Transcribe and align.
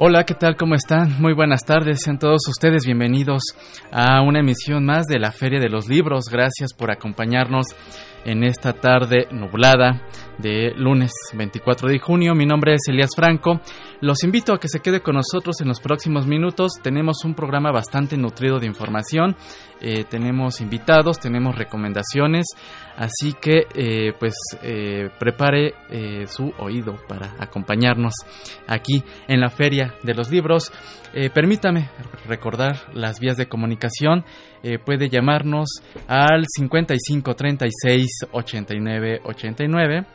Hola, 0.00 0.22
¿qué 0.22 0.34
tal? 0.34 0.54
¿Cómo 0.54 0.76
están? 0.76 1.20
Muy 1.20 1.32
buenas 1.32 1.64
tardes. 1.64 2.02
Sean 2.04 2.20
todos 2.20 2.42
ustedes 2.48 2.86
bienvenidos 2.86 3.42
a 3.90 4.22
una 4.22 4.38
emisión 4.38 4.84
más 4.84 5.06
de 5.06 5.18
la 5.18 5.32
Feria 5.32 5.58
de 5.58 5.68
los 5.68 5.88
Libros. 5.88 6.26
Gracias 6.30 6.72
por 6.72 6.92
acompañarnos 6.92 7.66
en 8.24 8.44
esta 8.44 8.74
tarde 8.74 9.26
nublada 9.32 10.06
de 10.38 10.72
lunes 10.76 11.10
24 11.34 11.88
de 11.88 11.98
junio. 11.98 12.34
Mi 12.34 12.46
nombre 12.46 12.74
es 12.74 12.80
Elías 12.88 13.10
Franco. 13.14 13.60
Los 14.00 14.22
invito 14.22 14.52
a 14.52 14.60
que 14.60 14.68
se 14.68 14.80
quede 14.80 15.00
con 15.00 15.16
nosotros 15.16 15.60
en 15.60 15.68
los 15.68 15.80
próximos 15.80 16.26
minutos. 16.26 16.72
Tenemos 16.82 17.24
un 17.24 17.34
programa 17.34 17.72
bastante 17.72 18.16
nutrido 18.16 18.60
de 18.60 18.66
información. 18.66 19.36
Eh, 19.80 20.04
tenemos 20.08 20.60
invitados, 20.60 21.18
tenemos 21.18 21.56
recomendaciones. 21.56 22.46
Así 22.96 23.32
que, 23.40 23.66
eh, 23.74 24.12
pues, 24.18 24.34
eh, 24.62 25.10
prepare 25.18 25.74
su 26.26 26.52
oído 26.58 26.96
para 27.08 27.34
acompañarnos 27.38 28.12
aquí 28.66 29.02
en 29.26 29.40
la 29.40 29.50
Feria 29.50 29.94
de 30.02 30.14
los 30.14 30.30
Libros. 30.30 30.72
permítame 31.34 31.88
recordar 32.26 32.76
las 32.92 33.18
vías 33.18 33.36
de 33.36 33.48
comunicación. 33.48 34.24
puede 34.84 35.08
llamarnos 35.08 35.68
al 36.06 36.44
55 36.46 37.34
36 37.34 38.08
89 38.32 39.20
89 39.24 40.06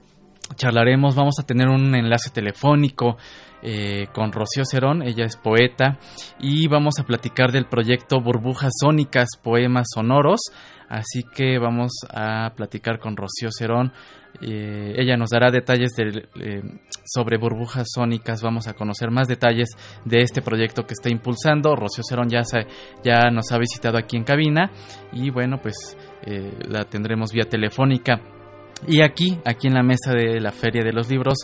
charlaremos, 0.57 1.15
vamos 1.15 1.39
a 1.39 1.47
tener 1.47 1.69
un 1.69 1.95
enlace 1.95 2.31
telefónico 2.31 3.17
eh, 3.63 4.07
con 4.13 4.33
Rocío 4.33 4.65
Cerón, 4.65 5.03
ella 5.03 5.25
es 5.25 5.37
poeta, 5.37 5.99
y 6.39 6.69
vamos 6.69 6.95
a 7.01 7.05
platicar 7.05 7.51
del 7.51 7.67
proyecto 7.67 8.21
Burbujas 8.21 8.73
Sónicas, 8.81 9.29
Poemas 9.43 9.89
Sonoros, 9.93 10.41
así 10.89 11.23
que 11.35 11.59
vamos 11.59 11.93
a 12.11 12.53
platicar 12.55 12.99
con 12.99 13.17
Rocío 13.17 13.49
Cerón, 13.51 13.93
eh, 14.41 14.95
ella 14.97 15.17
nos 15.17 15.31
dará 15.31 15.51
detalles 15.51 15.91
eh, 15.99 16.63
sobre 17.05 17.39
burbujas 17.39 17.89
sónicas, 17.93 18.43
vamos 18.43 18.69
a 18.69 18.75
conocer 18.75 19.11
más 19.11 19.27
detalles 19.27 19.71
de 20.05 20.21
este 20.21 20.43
proyecto 20.43 20.87
que 20.87 20.93
está 20.93 21.11
impulsando, 21.11 21.75
Rocío 21.75 22.05
Cerón 22.09 22.29
ya, 22.29 22.43
ya 23.03 23.31
nos 23.31 23.51
ha 23.51 23.59
visitado 23.59 23.99
aquí 23.99 24.17
en 24.17 24.25
cabina, 24.25 24.71
y 25.13 25.31
bueno, 25.31 25.61
pues 25.61 25.97
la 26.69 26.85
tendremos 26.85 27.33
vía 27.33 27.45
telefónica. 27.49 28.38
Y 28.87 29.03
aquí, 29.03 29.37
aquí 29.45 29.67
en 29.67 29.75
la 29.75 29.83
mesa 29.83 30.13
de 30.13 30.41
la 30.41 30.53
Feria 30.53 30.85
de 30.85 30.93
los 30.93 31.11
Libros, 31.11 31.39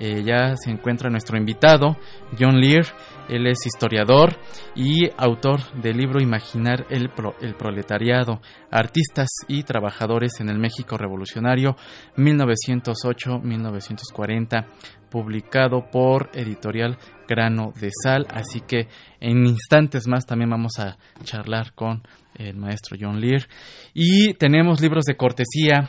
eh, 0.00 0.24
ya 0.24 0.56
se 0.56 0.70
encuentra 0.70 1.08
nuestro 1.08 1.38
invitado, 1.38 1.96
John 2.38 2.60
Lear. 2.60 2.84
Él 3.28 3.46
es 3.46 3.64
historiador 3.64 4.36
y 4.74 5.08
autor 5.16 5.60
del 5.80 5.96
libro 5.98 6.20
Imaginar 6.20 6.84
el, 6.90 7.12
el 7.40 7.54
Proletariado, 7.54 8.40
Artistas 8.72 9.28
y 9.46 9.62
Trabajadores 9.62 10.40
en 10.40 10.48
el 10.48 10.58
México 10.58 10.98
Revolucionario 10.98 11.76
1908-1940, 12.16 14.66
publicado 15.10 15.88
por 15.92 16.30
Editorial 16.34 16.98
Grano 17.28 17.72
de 17.80 17.90
Sal. 18.02 18.26
Así 18.30 18.62
que 18.62 18.88
en 19.20 19.46
instantes 19.46 20.08
más 20.08 20.26
también 20.26 20.50
vamos 20.50 20.80
a 20.80 20.98
charlar 21.22 21.72
con 21.74 22.02
el 22.34 22.56
maestro 22.56 22.96
John 23.00 23.20
Lear. 23.20 23.46
Y 23.94 24.34
tenemos 24.34 24.80
libros 24.80 25.04
de 25.04 25.16
cortesía 25.16 25.88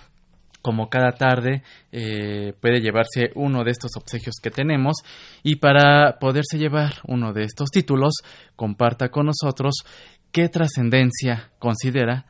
como 0.62 0.90
cada 0.90 1.14
tarde 1.14 1.64
eh, 1.92 2.54
puede 2.60 2.82
llevarse 2.82 3.32
uno 3.36 3.64
de 3.64 3.72
estos 3.72 3.92
obsequios 3.96 4.36
que 4.42 4.52
tenemos. 4.52 4.98
Y 5.44 5.56
para 5.56 6.20
poderse 6.20 6.58
llevar 6.58 6.96
uno 7.08 7.34
de 7.34 7.44
estos 7.44 7.70
títulos 7.70 8.14
comparta 8.56 9.10
con 9.10 9.28
nosotros 9.28 9.84
qué 10.32 10.50
trascendencia 10.50 11.52
considera 11.60 12.26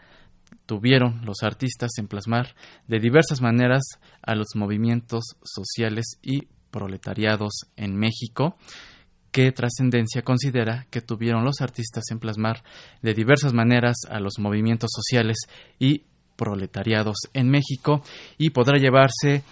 tuvieron 0.65 1.25
los 1.25 1.43
artistas 1.43 1.91
en 1.97 2.07
plasmar 2.07 2.55
de 2.87 2.99
diversas 2.99 3.41
maneras 3.41 3.83
a 4.21 4.35
los 4.35 4.47
movimientos 4.55 5.35
sociales 5.43 6.17
y 6.21 6.47
proletariados 6.71 7.51
en 7.75 7.97
México. 7.97 8.55
Qué 9.31 9.51
trascendencia 9.51 10.23
considera 10.23 10.87
que 10.89 11.01
tuvieron 11.01 11.43
los 11.43 11.61
artistas 11.61 12.05
en 12.11 12.19
plasmar 12.19 12.63
de 13.01 13.13
diversas 13.13 13.53
maneras 13.53 13.97
a 14.09 14.19
los 14.19 14.39
movimientos 14.39 14.91
sociales 14.93 15.37
y 15.79 16.05
proletariados 16.41 17.17
en 17.35 17.51
México 17.51 18.01
y 18.39 18.49
podrá 18.49 18.79
llevarse 18.79 19.43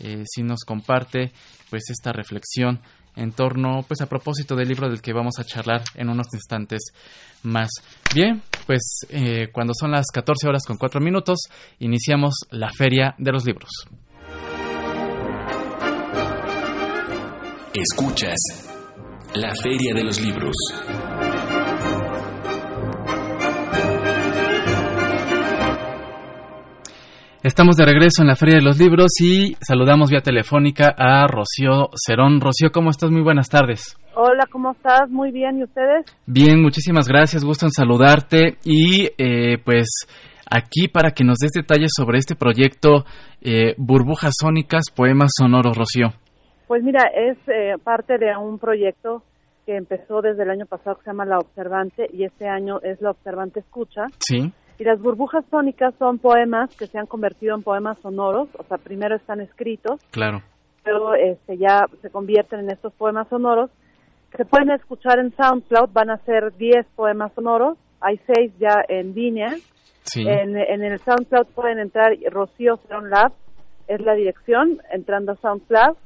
eh, 0.00 0.24
si 0.26 0.42
nos 0.42 0.60
comparte 0.64 1.32
pues 1.70 1.90
esta 1.90 2.12
reflexión 2.12 2.80
en 3.14 3.32
torno 3.32 3.84
pues 3.86 4.00
a 4.00 4.08
propósito 4.08 4.56
del 4.56 4.68
libro 4.68 4.88
del 4.88 5.02
que 5.02 5.12
vamos 5.12 5.38
a 5.38 5.44
charlar 5.44 5.82
en 5.94 6.08
unos 6.08 6.26
instantes 6.32 6.92
más. 7.42 7.70
Bien, 8.14 8.42
pues 8.66 8.82
eh, 9.10 9.48
cuando 9.52 9.72
son 9.78 9.92
las 9.92 10.06
14 10.12 10.48
horas 10.48 10.64
con 10.66 10.76
4 10.76 11.00
minutos 11.00 11.40
iniciamos 11.78 12.34
la 12.50 12.70
Feria 12.70 13.14
de 13.18 13.32
los 13.32 13.44
Libros. 13.44 13.70
Escuchas 17.74 18.36
la 19.34 19.54
Feria 19.62 19.94
de 19.94 20.04
los 20.04 20.20
Libros. 20.20 20.54
Estamos 27.42 27.74
de 27.74 27.84
regreso 27.84 28.22
en 28.22 28.28
la 28.28 28.36
Feria 28.36 28.54
de 28.54 28.62
los 28.62 28.78
Libros 28.78 29.20
y 29.20 29.54
saludamos 29.54 30.10
vía 30.10 30.20
telefónica 30.20 30.94
a 30.96 31.26
Rocío 31.26 31.88
Cerón. 31.96 32.40
Rocío, 32.40 32.70
¿cómo 32.70 32.90
estás? 32.90 33.10
Muy 33.10 33.20
buenas 33.20 33.48
tardes. 33.48 33.96
Hola, 34.14 34.44
¿cómo 34.48 34.70
estás? 34.70 35.10
Muy 35.10 35.32
bien, 35.32 35.58
¿y 35.58 35.64
ustedes? 35.64 36.06
Bien, 36.24 36.62
muchísimas 36.62 37.08
gracias, 37.08 37.44
gusto 37.44 37.66
en 37.66 37.72
saludarte 37.72 38.58
y 38.64 39.08
eh, 39.18 39.58
pues 39.64 40.06
aquí 40.48 40.86
para 40.86 41.10
que 41.10 41.24
nos 41.24 41.38
des 41.38 41.50
detalles 41.50 41.90
sobre 41.96 42.18
este 42.18 42.36
proyecto 42.36 43.06
eh, 43.40 43.74
Burbujas 43.76 44.34
Sónicas, 44.40 44.84
Poemas 44.94 45.32
Sonoros, 45.36 45.76
Rocío. 45.76 46.10
Pues 46.68 46.84
mira, 46.84 47.10
es 47.12 47.38
eh, 47.48 47.74
parte 47.82 48.18
de 48.18 48.36
un 48.36 48.60
proyecto 48.60 49.24
que 49.66 49.76
empezó 49.76 50.22
desde 50.22 50.44
el 50.44 50.50
año 50.50 50.66
pasado 50.66 50.96
que 50.96 51.02
se 51.02 51.10
llama 51.10 51.24
La 51.24 51.38
Observante 51.38 52.06
y 52.12 52.22
este 52.22 52.46
año 52.46 52.80
es 52.82 53.00
La 53.00 53.10
Observante 53.10 53.58
Escucha. 53.58 54.02
Sí. 54.20 54.52
Y 54.82 54.84
las 54.84 55.00
burbujas 55.00 55.44
sónicas 55.48 55.94
son 55.96 56.18
poemas 56.18 56.74
que 56.74 56.88
se 56.88 56.98
han 56.98 57.06
convertido 57.06 57.54
en 57.54 57.62
poemas 57.62 57.96
sonoros, 58.00 58.48
o 58.58 58.64
sea, 58.64 58.78
primero 58.78 59.14
están 59.14 59.40
escritos. 59.40 60.00
Claro. 60.10 60.42
luego 60.84 61.14
este, 61.14 61.56
ya 61.56 61.86
se 62.00 62.10
convierten 62.10 62.58
en 62.58 62.70
estos 62.72 62.92
poemas 62.94 63.28
sonoros. 63.28 63.70
Se 64.36 64.44
pueden 64.44 64.72
escuchar 64.72 65.20
en 65.20 65.32
SoundCloud, 65.36 65.90
van 65.92 66.10
a 66.10 66.16
ser 66.24 66.56
10 66.56 66.84
poemas 66.96 67.32
sonoros, 67.34 67.78
hay 68.00 68.18
6 68.26 68.54
ya 68.58 68.82
en 68.88 69.14
línea. 69.14 69.54
En, 70.16 70.56
en, 70.56 70.82
el 70.82 70.98
SoundCloud 70.98 71.46
pueden 71.54 71.78
entrar 71.78 72.18
Rocío 72.32 72.80
Sound 72.88 73.08
Lab, 73.08 73.30
es 73.86 74.00
la 74.00 74.14
dirección, 74.14 74.80
entrando 74.90 75.30
a 75.30 75.36
SoundCloud. 75.36 75.96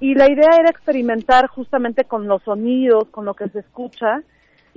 Y 0.00 0.16
la 0.16 0.28
idea 0.28 0.58
era 0.58 0.70
experimentar 0.70 1.46
justamente 1.46 2.02
con 2.02 2.26
los 2.26 2.42
sonidos, 2.42 3.04
con 3.12 3.24
lo 3.24 3.34
que 3.34 3.48
se 3.50 3.60
escucha, 3.60 4.24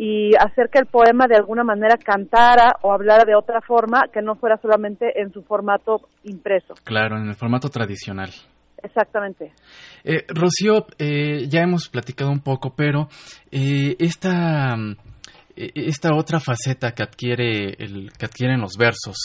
y 0.03 0.33
hacer 0.35 0.69
que 0.71 0.79
el 0.79 0.87
poema 0.87 1.27
de 1.27 1.35
alguna 1.35 1.63
manera 1.63 1.95
cantara 1.95 2.75
o 2.81 2.91
hablara 2.91 3.23
de 3.23 3.35
otra 3.35 3.61
forma 3.61 4.07
que 4.11 4.23
no 4.23 4.33
fuera 4.33 4.57
solamente 4.57 5.21
en 5.21 5.31
su 5.31 5.43
formato 5.43 6.09
impreso. 6.23 6.73
Claro, 6.83 7.19
en 7.19 7.27
el 7.27 7.35
formato 7.35 7.69
tradicional. 7.69 8.31
Exactamente. 8.81 9.53
Eh, 10.03 10.25
Rocío, 10.27 10.87
eh, 10.97 11.47
ya 11.47 11.61
hemos 11.61 11.87
platicado 11.87 12.31
un 12.31 12.39
poco, 12.39 12.73
pero 12.75 13.09
eh, 13.51 13.95
esta, 13.99 14.75
eh, 15.55 15.69
esta 15.75 16.15
otra 16.15 16.39
faceta 16.39 16.93
que 16.93 17.03
adquiere 17.03 17.75
el, 17.77 18.11
que 18.17 18.25
adquieren 18.25 18.59
los 18.59 18.77
versos, 18.79 19.17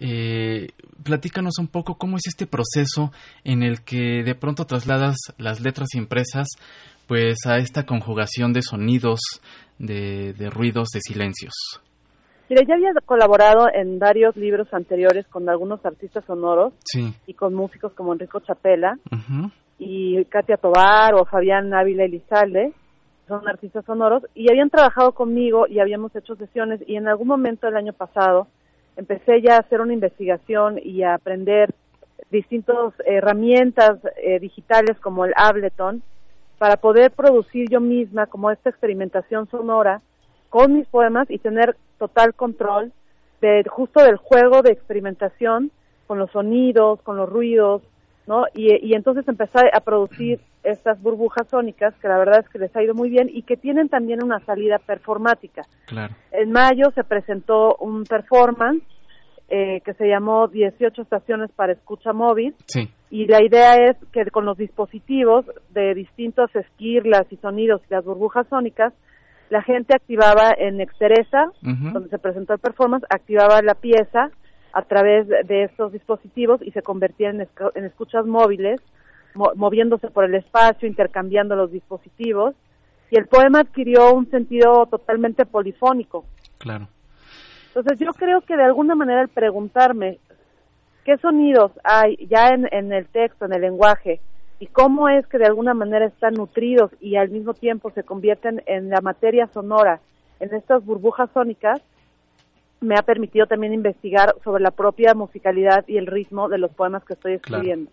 eh, 0.00 0.68
platícanos 1.04 1.58
un 1.58 1.68
poco 1.68 1.98
cómo 1.98 2.16
es 2.16 2.26
este 2.26 2.46
proceso 2.46 3.12
en 3.44 3.62
el 3.62 3.82
que 3.82 4.22
de 4.24 4.34
pronto 4.34 4.64
trasladas 4.64 5.16
las 5.36 5.60
letras 5.60 5.94
impresas 5.94 6.48
pues 7.06 7.36
a 7.46 7.58
esta 7.58 7.84
conjugación 7.84 8.52
de 8.52 8.62
sonidos, 8.62 9.20
de, 9.78 10.50
ruidos, 10.50 10.88
de 10.90 11.00
silencios. 11.00 11.54
Mira, 12.48 12.62
ya 12.66 12.74
había 12.74 12.92
colaborado 13.04 13.66
en 13.72 13.98
varios 13.98 14.36
libros 14.36 14.72
anteriores 14.72 15.26
con 15.26 15.48
algunos 15.48 15.84
artistas 15.84 16.24
sonoros 16.26 16.74
y 17.26 17.34
con 17.34 17.54
músicos 17.54 17.92
como 17.94 18.12
Enrico 18.12 18.40
Chapela 18.40 18.98
y 19.78 20.24
Katia 20.26 20.56
Tobar 20.56 21.14
o 21.14 21.24
Fabián 21.24 21.74
Ávila 21.74 22.04
Elizalde, 22.04 22.72
son 23.26 23.48
artistas 23.48 23.84
sonoros, 23.84 24.22
y 24.34 24.48
habían 24.50 24.70
trabajado 24.70 25.12
conmigo 25.12 25.66
y 25.66 25.80
habíamos 25.80 26.14
hecho 26.14 26.36
sesiones 26.36 26.80
y 26.86 26.94
en 26.94 27.08
algún 27.08 27.26
momento 27.26 27.66
del 27.66 27.76
año 27.76 27.92
pasado 27.92 28.46
empecé 28.96 29.42
ya 29.42 29.56
a 29.56 29.60
hacer 29.60 29.80
una 29.80 29.92
investigación 29.92 30.78
y 30.82 31.02
a 31.02 31.14
aprender 31.14 31.74
distintas 32.30 32.94
herramientas 33.04 33.98
eh, 34.22 34.38
digitales 34.38 34.98
como 35.00 35.24
el 35.24 35.32
Ableton 35.36 36.02
para 36.58 36.76
poder 36.76 37.10
producir 37.10 37.68
yo 37.68 37.80
misma 37.80 38.26
como 38.26 38.50
esta 38.50 38.70
experimentación 38.70 39.48
sonora 39.48 40.00
con 40.48 40.74
mis 40.74 40.88
poemas 40.88 41.30
y 41.30 41.38
tener 41.38 41.76
total 41.98 42.34
control 42.34 42.92
de 43.40 43.64
justo 43.68 44.02
del 44.02 44.16
juego 44.16 44.62
de 44.62 44.72
experimentación 44.72 45.70
con 46.06 46.18
los 46.18 46.30
sonidos, 46.30 47.00
con 47.02 47.16
los 47.16 47.28
ruidos, 47.28 47.82
¿no? 48.26 48.44
Y, 48.54 48.74
y 48.86 48.94
entonces 48.94 49.26
empecé 49.28 49.60
a 49.72 49.80
producir 49.80 50.40
estas 50.62 51.00
burbujas 51.00 51.46
sónicas 51.48 51.94
que 52.00 52.08
la 52.08 52.18
verdad 52.18 52.40
es 52.40 52.48
que 52.48 52.58
les 52.58 52.74
ha 52.74 52.82
ido 52.82 52.94
muy 52.94 53.08
bien 53.08 53.30
y 53.32 53.42
que 53.42 53.56
tienen 53.56 53.88
también 53.88 54.22
una 54.22 54.40
salida 54.40 54.78
performática. 54.78 55.62
Claro. 55.86 56.14
En 56.32 56.50
mayo 56.50 56.90
se 56.94 57.04
presentó 57.04 57.76
un 57.76 58.04
performance 58.04 58.82
eh, 59.48 59.80
que 59.84 59.94
se 59.94 60.08
llamó 60.08 60.48
18 60.48 61.02
estaciones 61.02 61.50
para 61.52 61.72
escucha 61.72 62.12
móvil. 62.12 62.54
Sí. 62.66 62.88
Y 63.10 63.26
la 63.26 63.44
idea 63.44 63.76
es 63.76 63.96
que 64.12 64.28
con 64.30 64.44
los 64.44 64.58
dispositivos 64.58 65.46
de 65.70 65.94
distintos 65.94 66.54
esquirlas 66.56 67.26
y 67.30 67.36
sonidos 67.36 67.80
y 67.88 67.94
las 67.94 68.04
burbujas 68.04 68.46
sónicas, 68.48 68.92
la 69.48 69.62
gente 69.62 69.94
activaba 69.94 70.52
en 70.58 70.80
Exteresa, 70.80 71.52
donde 71.62 72.08
se 72.08 72.18
presentó 72.18 72.54
el 72.54 72.58
performance, 72.58 73.04
activaba 73.08 73.62
la 73.62 73.74
pieza 73.74 74.30
a 74.72 74.82
través 74.82 75.28
de 75.28 75.62
estos 75.62 75.92
dispositivos 75.92 76.60
y 76.62 76.72
se 76.72 76.82
convertía 76.82 77.30
en, 77.30 77.46
en 77.74 77.84
escuchas 77.84 78.26
móviles, 78.26 78.80
moviéndose 79.54 80.08
por 80.08 80.24
el 80.24 80.34
espacio, 80.34 80.88
intercambiando 80.88 81.54
los 81.54 81.70
dispositivos. 81.70 82.56
Y 83.12 83.18
el 83.18 83.28
poema 83.28 83.60
adquirió 83.60 84.12
un 84.12 84.28
sentido 84.30 84.86
totalmente 84.86 85.46
polifónico. 85.46 86.24
Claro. 86.58 86.88
Entonces 87.76 87.98
yo 88.00 88.14
creo 88.14 88.40
que 88.40 88.56
de 88.56 88.64
alguna 88.64 88.94
manera 88.94 89.20
el 89.20 89.28
preguntarme 89.28 90.18
qué 91.04 91.18
sonidos 91.18 91.72
hay 91.84 92.16
ya 92.26 92.48
en, 92.48 92.66
en 92.72 92.90
el 92.90 93.06
texto, 93.06 93.44
en 93.44 93.52
el 93.52 93.60
lenguaje, 93.60 94.20
y 94.58 94.66
cómo 94.68 95.10
es 95.10 95.26
que 95.26 95.36
de 95.36 95.44
alguna 95.44 95.74
manera 95.74 96.06
están 96.06 96.32
nutridos 96.32 96.90
y 97.02 97.16
al 97.16 97.28
mismo 97.28 97.52
tiempo 97.52 97.90
se 97.90 98.02
convierten 98.02 98.62
en 98.64 98.88
la 98.88 99.02
materia 99.02 99.46
sonora, 99.52 100.00
en 100.40 100.54
estas 100.54 100.86
burbujas 100.86 101.28
sónicas, 101.34 101.82
me 102.80 102.94
ha 102.98 103.02
permitido 103.02 103.44
también 103.46 103.74
investigar 103.74 104.34
sobre 104.42 104.62
la 104.62 104.70
propia 104.70 105.12
musicalidad 105.14 105.84
y 105.86 105.98
el 105.98 106.06
ritmo 106.06 106.48
de 106.48 106.56
los 106.56 106.72
poemas 106.72 107.04
que 107.04 107.12
estoy 107.12 107.34
escribiendo. 107.34 107.90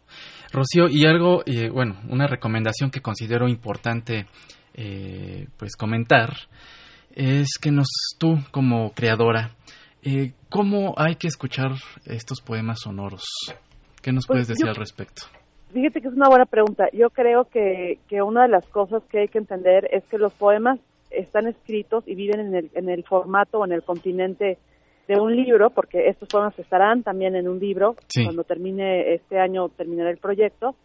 Rocío, 0.54 0.88
y 0.90 1.06
algo, 1.06 1.42
eh, 1.46 1.70
bueno, 1.70 1.98
una 2.10 2.28
recomendación 2.28 2.90
que 2.90 3.02
considero 3.02 3.50
importante 3.50 4.28
eh, 4.76 5.48
pues 5.58 5.76
comentar 5.76 6.30
es 7.16 7.58
que 7.62 7.72
nos, 7.72 7.88
tú 8.18 8.38
como 8.52 8.92
creadora, 8.94 9.52
eh, 10.04 10.34
¿cómo 10.50 10.94
hay 10.98 11.16
que 11.16 11.28
escuchar 11.28 11.72
estos 12.06 12.42
poemas 12.42 12.80
sonoros? 12.82 13.24
¿Qué 14.02 14.12
nos 14.12 14.28
puedes 14.28 14.48
pues 14.48 14.58
decir 14.58 14.68
al 14.68 14.76
respecto? 14.76 15.24
Fíjate 15.72 16.02
que 16.02 16.08
es 16.08 16.14
una 16.14 16.30
buena 16.30 16.46
pregunta. 16.46 16.86
Yo 16.94 17.10
creo 17.10 17.46
que, 17.46 18.00
que 18.08 18.22
una 18.22 18.44
de 18.44 18.50
las 18.50 18.66
cosas 18.68 19.02
que 19.10 19.22
hay 19.22 19.28
que 19.28 19.40
entender 19.40 19.90
es 19.92 20.04
que 20.06 20.18
los 20.18 20.34
poemas 20.34 20.80
están 21.10 21.48
escritos 21.48 22.04
y 22.08 22.16
viven 22.16 22.40
en 22.40 22.56
el, 22.56 22.72
en 22.74 22.90
el 22.90 23.04
formato 23.04 23.60
o 23.60 23.66
en 23.66 23.72
el 23.72 23.84
continente 23.84 24.58
de 25.08 25.20
un 25.20 25.36
libro, 25.36 25.70
porque 25.70 26.08
estos 26.08 26.30
poemas 26.30 26.58
estarán 26.60 27.04
también 27.04 27.36
en 27.36 27.48
un 27.48 27.60
libro. 27.60 27.96
Cuando 28.24 28.44
termine 28.44 29.14
este 29.14 29.40
año 29.40 29.70
terminará 29.70 30.12
el 30.12 30.18
proyecto. 30.18 30.76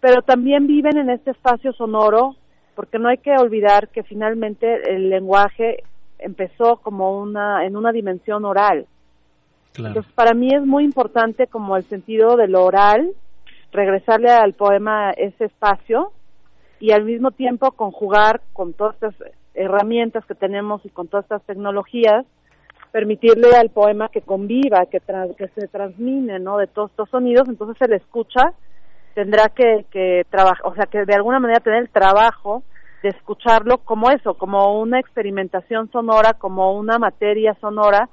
Pero 0.00 0.22
también 0.22 0.66
viven 0.66 0.96
en 0.98 1.10
este 1.10 1.30
espacio 1.30 1.72
sonoro 1.72 2.36
porque 2.74 2.98
no 2.98 3.08
hay 3.08 3.18
que 3.18 3.32
olvidar 3.36 3.88
que 3.88 4.02
finalmente 4.02 4.94
el 4.94 5.10
lenguaje 5.10 5.82
empezó 6.18 6.76
como 6.76 7.20
una 7.20 7.66
en 7.66 7.76
una 7.76 7.92
dimensión 7.92 8.44
oral. 8.44 8.86
Entonces, 9.76 10.12
para 10.12 10.34
mí 10.34 10.48
es 10.54 10.64
muy 10.64 10.84
importante 10.84 11.46
como 11.46 11.76
el 11.76 11.84
sentido 11.84 12.36
de 12.36 12.46
lo 12.46 12.64
oral, 12.64 13.12
regresarle 13.72 14.30
al 14.30 14.52
poema 14.52 15.12
ese 15.12 15.46
espacio 15.46 16.12
y 16.78 16.92
al 16.92 17.04
mismo 17.04 17.30
tiempo 17.30 17.72
conjugar 17.72 18.42
con 18.52 18.74
todas 18.74 18.94
estas 18.94 19.14
herramientas 19.54 20.24
que 20.26 20.34
tenemos 20.34 20.84
y 20.84 20.90
con 20.90 21.08
todas 21.08 21.24
estas 21.24 21.42
tecnologías, 21.44 22.26
permitirle 22.90 23.56
al 23.56 23.70
poema 23.70 24.10
que 24.10 24.20
conviva, 24.20 24.84
que, 24.90 25.00
que 25.38 25.48
se 25.48 25.68
transmine, 25.68 26.38
¿no? 26.38 26.58
De 26.58 26.66
todos 26.66 26.90
estos 26.90 27.08
sonidos, 27.08 27.48
entonces 27.48 27.80
el 27.80 27.94
escucha 27.94 28.52
tendrá 29.14 29.48
que, 29.48 29.86
que 29.90 30.26
trabajar, 30.30 30.66
o 30.66 30.74
sea, 30.74 30.86
que 30.86 31.04
de 31.04 31.14
alguna 31.14 31.40
manera 31.40 31.60
tener 31.60 31.80
el 31.80 31.90
trabajo 31.90 32.62
de 33.02 33.10
escucharlo 33.10 33.78
como 33.78 34.10
eso, 34.10 34.34
como 34.34 34.80
una 34.80 35.00
experimentación 35.00 35.90
sonora, 35.90 36.34
como 36.34 36.76
una 36.76 36.98
materia 36.98 37.54
sonora 37.60 38.08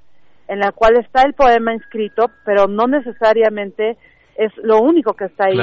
en 0.48 0.60
la 0.60 0.72
cual 0.72 0.98
está 0.98 1.22
el 1.22 1.34
poema 1.34 1.74
inscrito, 1.74 2.32
pero 2.44 2.68
no 2.68 2.88
necesariamente 2.88 3.98
es 4.36 4.52
lo 4.58 4.82
único 4.82 5.14
que 5.14 5.26
está 5.26 5.46
ahí, 5.46 5.60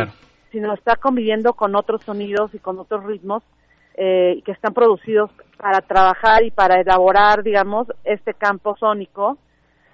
sino 0.52 0.73
está 0.75 0.95
conviviendo 0.95 1.55
con 1.55 1.75
otros 1.75 2.02
sonidos 2.05 2.55
y 2.55 2.61
con 2.61 2.78
otros 2.78 3.05
ritmos 3.05 3.43
eh, 3.97 4.43
que 4.45 4.52
están 4.52 4.75
producidos 4.75 5.31
para 5.57 5.81
trabajar 5.81 6.45
y 6.45 6.52
para 6.52 6.81
elaborar, 6.81 7.43
digamos, 7.43 7.88
este 8.05 8.33
campo 8.35 8.76
sónico 8.78 9.38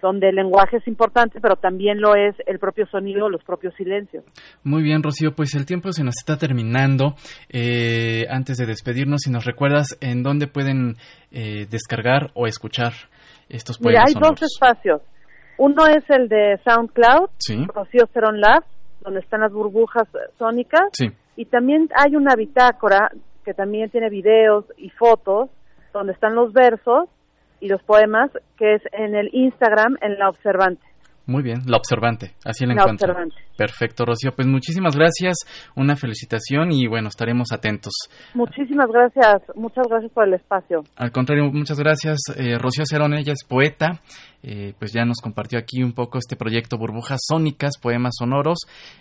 donde 0.02 0.28
el 0.28 0.35
lenguaje 0.35 0.78
es 0.78 0.88
importante, 0.88 1.40
pero 1.40 1.54
también 1.54 2.00
lo 2.00 2.16
es 2.16 2.35
el 2.47 2.59
propio 2.59 2.87
sonido, 2.88 3.30
los 3.30 3.42
propios 3.44 3.73
silencios. 3.76 4.25
Muy 4.64 4.82
bien, 4.82 5.02
Rocío, 5.02 5.32
pues 5.32 5.54
el 5.54 5.64
tiempo 5.64 5.92
se 5.92 6.02
nos 6.02 6.16
está 6.18 6.37
terminando. 6.37 7.14
Eh, 7.49 8.26
antes 8.28 8.59
de 8.59 8.66
despedirnos, 8.66 9.23
si 9.23 9.30
nos 9.30 9.44
recuerdas 9.44 9.97
en 10.00 10.25
dónde 10.25 10.49
pueden 10.49 10.97
eh, 11.30 11.66
descargar 11.71 12.32
o 12.35 12.49
escuchar 12.49 12.92
estos 13.49 13.78
poemas. 13.78 14.04
Mira, 14.09 14.26
hay 14.26 14.30
dos 14.30 14.42
espacios. 14.42 15.00
Uno 15.56 15.87
es 15.87 16.02
el 16.11 16.28
de 16.28 16.59
SoundCloud, 16.64 17.30
Rocío 17.73 18.09
Cerón 18.12 18.40
Lab, 18.40 18.64
donde 19.02 19.21
están 19.21 19.40
las 19.40 19.52
burbujas 19.52 20.09
sónicas. 20.37 20.90
Y 21.37 21.44
también 21.44 21.88
hay 21.97 22.16
una 22.16 22.35
bitácora 22.35 23.12
que 23.44 23.54
también 23.54 23.88
tiene 23.90 24.11
videos 24.11 24.64
y 24.76 24.90
fotos, 24.90 25.50
donde 25.92 26.12
están 26.12 26.35
los 26.35 26.52
versos 26.52 27.09
y 27.62 27.69
los 27.69 27.83
poemas, 27.85 28.31
que 28.59 28.75
es 28.75 28.83
en 28.92 29.14
el 29.14 29.31
Instagram, 29.33 29.97
en 30.02 30.19
La 30.19 30.28
Observante. 30.28 30.83
Muy 31.26 31.45
bien, 31.45 31.61
La 31.66 31.76
Observante, 31.76 32.33
así 32.45 32.66
la, 32.66 32.75
la 32.75 32.85
Observante. 32.87 33.37
Perfecto, 33.57 34.04
Rocío. 34.04 34.33
Pues 34.35 34.49
muchísimas 34.49 34.97
gracias, 34.97 35.37
una 35.76 35.95
felicitación 35.95 36.73
y 36.73 36.88
bueno, 36.88 37.09
estaremos 37.09 37.52
atentos. 37.52 37.92
Muchísimas 38.35 38.88
gracias, 38.90 39.42
muchas 39.54 39.87
gracias 39.88 40.11
por 40.12 40.26
el 40.26 40.35
espacio. 40.35 40.83
Al 40.97 41.12
contrario, 41.12 41.45
muchas 41.52 41.78
gracias. 41.78 42.19
Eh, 42.37 42.59
Rocío 42.59 42.85
Cerón, 42.85 43.14
ella 43.14 43.33
es 43.33 43.45
poeta, 43.49 44.00
eh, 44.42 44.75
pues 44.78 44.92
ya 44.92 45.04
nos 45.04 45.18
compartió 45.22 45.58
aquí 45.58 45.82
un 45.82 45.92
poco 45.92 46.18
este 46.18 46.37
proyecto 46.37 46.76
Burbujas 46.76 47.20
Sónicas, 47.26 47.78
Poemas 47.80 48.14
Sonoros. 48.18 48.58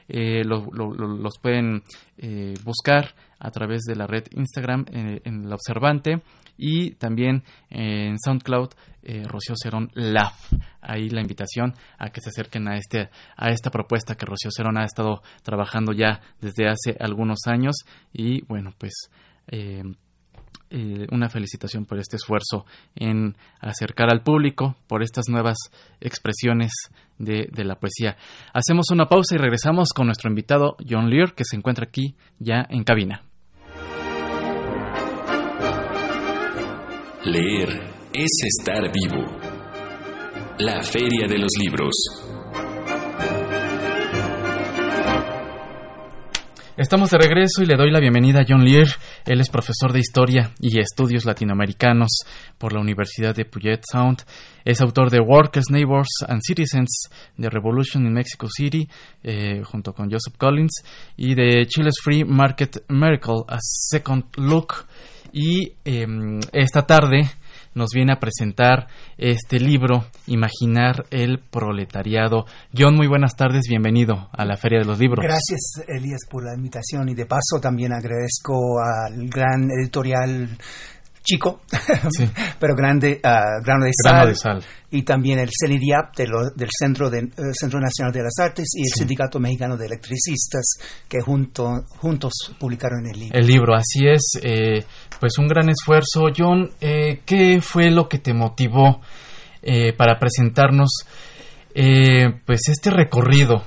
Eh, 0.07 0.43
los 0.43 1.39
pueden 1.39 1.83
eh, 2.17 2.53
buscar 2.63 3.15
a 3.39 3.49
través 3.49 3.81
de 3.83 3.95
la 3.95 4.05
red 4.05 4.25
Instagram 4.35 4.85
en, 4.91 5.49
La 5.49 5.55
Observante 5.55 6.21
y 6.57 6.91
también 6.91 7.43
en 7.69 8.17
SoundCloud 8.19 8.69
Rocío 9.25 9.55
Cerón 9.61 9.89
Laf. 9.95 10.53
Ahí 10.79 11.09
la 11.09 11.21
invitación 11.21 11.73
a 11.97 12.09
que 12.09 12.21
se 12.21 12.29
acerquen 12.29 12.67
a, 12.67 12.77
este, 12.77 13.09
a 13.35 13.49
esta 13.49 13.71
propuesta 13.71 14.15
que 14.15 14.27
Rocío 14.27 14.51
Cerón 14.55 14.77
ha 14.77 14.85
estado 14.85 15.23
trabajando 15.41 15.91
ya 15.91 16.21
desde 16.39 16.67
hace 16.67 16.95
algunos 16.99 17.47
años 17.47 17.77
y 18.13 18.45
bueno, 18.45 18.73
pues 18.77 18.93
eh, 20.71 21.05
una 21.11 21.27
felicitación 21.27 21.85
por 21.85 21.99
este 21.99 22.15
esfuerzo 22.15 22.65
en 22.95 23.35
acercar 23.59 24.09
al 24.09 24.23
público 24.23 24.77
por 24.87 25.03
estas 25.03 25.25
nuevas 25.27 25.57
expresiones 25.99 26.71
de, 27.17 27.49
la 27.63 27.75
poesía. 27.75 28.15
Hacemos 28.53 28.85
una 28.91 29.07
pausa 29.07 29.35
y 29.35 29.37
regresamos 29.37 29.89
con 29.93 30.05
nuestro 30.05 30.29
invitado 30.29 30.77
John 30.87 31.09
Lear, 31.09 31.33
que 31.33 31.43
se 31.43 31.57
encuentra 31.57 31.85
aquí 31.85 32.15
ya 32.39 32.65
en 32.69 32.83
cabina. 32.83 33.23
Leer 37.25 37.69
es 38.13 38.31
estar 38.57 38.91
vivo. 38.91 39.39
La 40.59 40.81
Feria 40.83 41.27
de 41.27 41.37
los 41.37 41.51
Libros. 41.59 42.30
Estamos 46.77 47.09
de 47.09 47.17
regreso 47.17 47.61
y 47.61 47.65
le 47.65 47.75
doy 47.75 47.91
la 47.91 47.99
bienvenida 47.99 48.39
a 48.39 48.45
John 48.47 48.63
Lear. 48.63 48.87
Él 49.25 49.41
es 49.41 49.49
profesor 49.49 49.91
de 49.91 49.99
Historia 49.99 50.51
y 50.61 50.79
Estudios 50.79 51.25
Latinoamericanos 51.25 52.09
por 52.57 52.71
la 52.71 52.79
Universidad 52.79 53.35
de 53.35 53.43
Puget 53.43 53.81
Sound. 53.91 54.23
Es 54.63 54.79
autor 54.79 55.09
de 55.09 55.19
Workers, 55.19 55.69
Neighbors 55.69 56.07
and 56.25 56.39
Citizens, 56.41 57.09
de 57.35 57.49
Revolution 57.49 58.05
in 58.05 58.13
Mexico 58.13 58.47
City, 58.49 58.87
eh, 59.21 59.61
junto 59.65 59.91
con 59.93 60.09
Joseph 60.09 60.37
Collins, 60.37 60.83
y 61.17 61.35
de 61.35 61.65
Chile's 61.67 61.99
Free 62.01 62.23
Market 62.23 62.85
Miracle, 62.87 63.43
A 63.49 63.57
Second 63.59 64.25
Look. 64.37 64.85
Y 65.33 65.73
em, 65.83 66.39
esta 66.53 66.83
tarde 66.87 67.29
nos 67.73 67.89
viene 67.93 68.13
a 68.13 68.19
presentar 68.19 68.87
este 69.17 69.59
libro, 69.59 70.05
Imaginar 70.27 71.05
el 71.11 71.39
Proletariado. 71.39 72.45
John, 72.77 72.95
muy 72.95 73.07
buenas 73.07 73.35
tardes, 73.35 73.63
bienvenido 73.69 74.29
a 74.31 74.45
la 74.45 74.57
Feria 74.57 74.79
de 74.79 74.85
los 74.85 74.99
Libros. 74.99 75.23
Gracias, 75.23 75.83
Elías, 75.87 76.21
por 76.29 76.43
la 76.43 76.55
invitación 76.55 77.09
y 77.09 77.15
de 77.15 77.25
paso 77.25 77.59
también 77.61 77.93
agradezco 77.93 78.79
al 78.81 79.29
gran 79.29 79.69
editorial 79.71 80.49
chico, 81.23 81.61
pero 82.59 82.75
grande, 82.75 83.21
uh, 83.23 83.63
grano, 83.63 83.85
de 83.85 84.35
sal, 84.35 84.63
y 84.89 85.03
también 85.03 85.39
el 85.39 85.49
CENIDIAP 85.49 86.15
del 86.15 86.69
Centro, 86.69 87.09
de, 87.09 87.19
eh, 87.19 87.53
Centro 87.53 87.79
Nacional 87.79 88.11
de 88.11 88.23
las 88.23 88.37
Artes 88.39 88.67
y 88.75 88.81
el 88.81 88.93
Sindicato 88.93 89.39
Mexicano 89.39 89.77
de 89.77 89.85
Electricistas 89.85 90.63
que 91.07 91.21
junto, 91.21 91.83
juntos 91.97 92.33
publicaron 92.59 93.05
el 93.07 93.19
libro. 93.19 93.39
El 93.39 93.47
libro, 93.47 93.75
así 93.75 94.07
es, 94.07 94.21
eh, 94.41 94.83
pues 95.19 95.37
un 95.37 95.47
gran 95.47 95.69
esfuerzo. 95.69 96.27
John, 96.35 96.71
eh, 96.81 97.21
¿qué 97.25 97.61
fue 97.61 97.91
lo 97.91 98.09
que 98.09 98.19
te 98.19 98.33
motivó 98.33 99.01
para 99.95 100.17
presentarnos 100.17 101.05
pues 101.73 102.61
este 102.67 102.89
recorrido? 102.89 103.63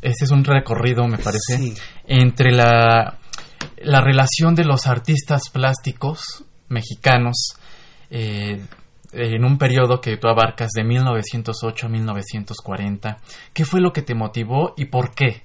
Este 0.00 0.24
es 0.24 0.30
un 0.30 0.44
recorrido, 0.44 1.08
me 1.08 1.18
parece, 1.18 1.74
entre 2.06 2.52
la, 2.52 3.18
la 3.82 4.00
relación 4.00 4.54
de 4.54 4.64
los 4.64 4.86
artistas 4.86 5.42
plásticos 5.52 6.44
mexicanos 6.68 7.54
eh, 8.10 8.60
en 9.12 9.44
un 9.44 9.58
periodo 9.58 10.00
que 10.00 10.16
tú 10.16 10.28
abarcas 10.28 10.70
de 10.74 10.84
1908 10.84 11.86
a 11.86 11.88
1940. 11.88 13.18
¿Qué 13.52 13.64
fue 13.64 13.80
lo 13.80 13.92
que 13.92 14.02
te 14.02 14.14
motivó 14.14 14.74
y 14.76 14.86
por 14.86 15.14
qué? 15.14 15.42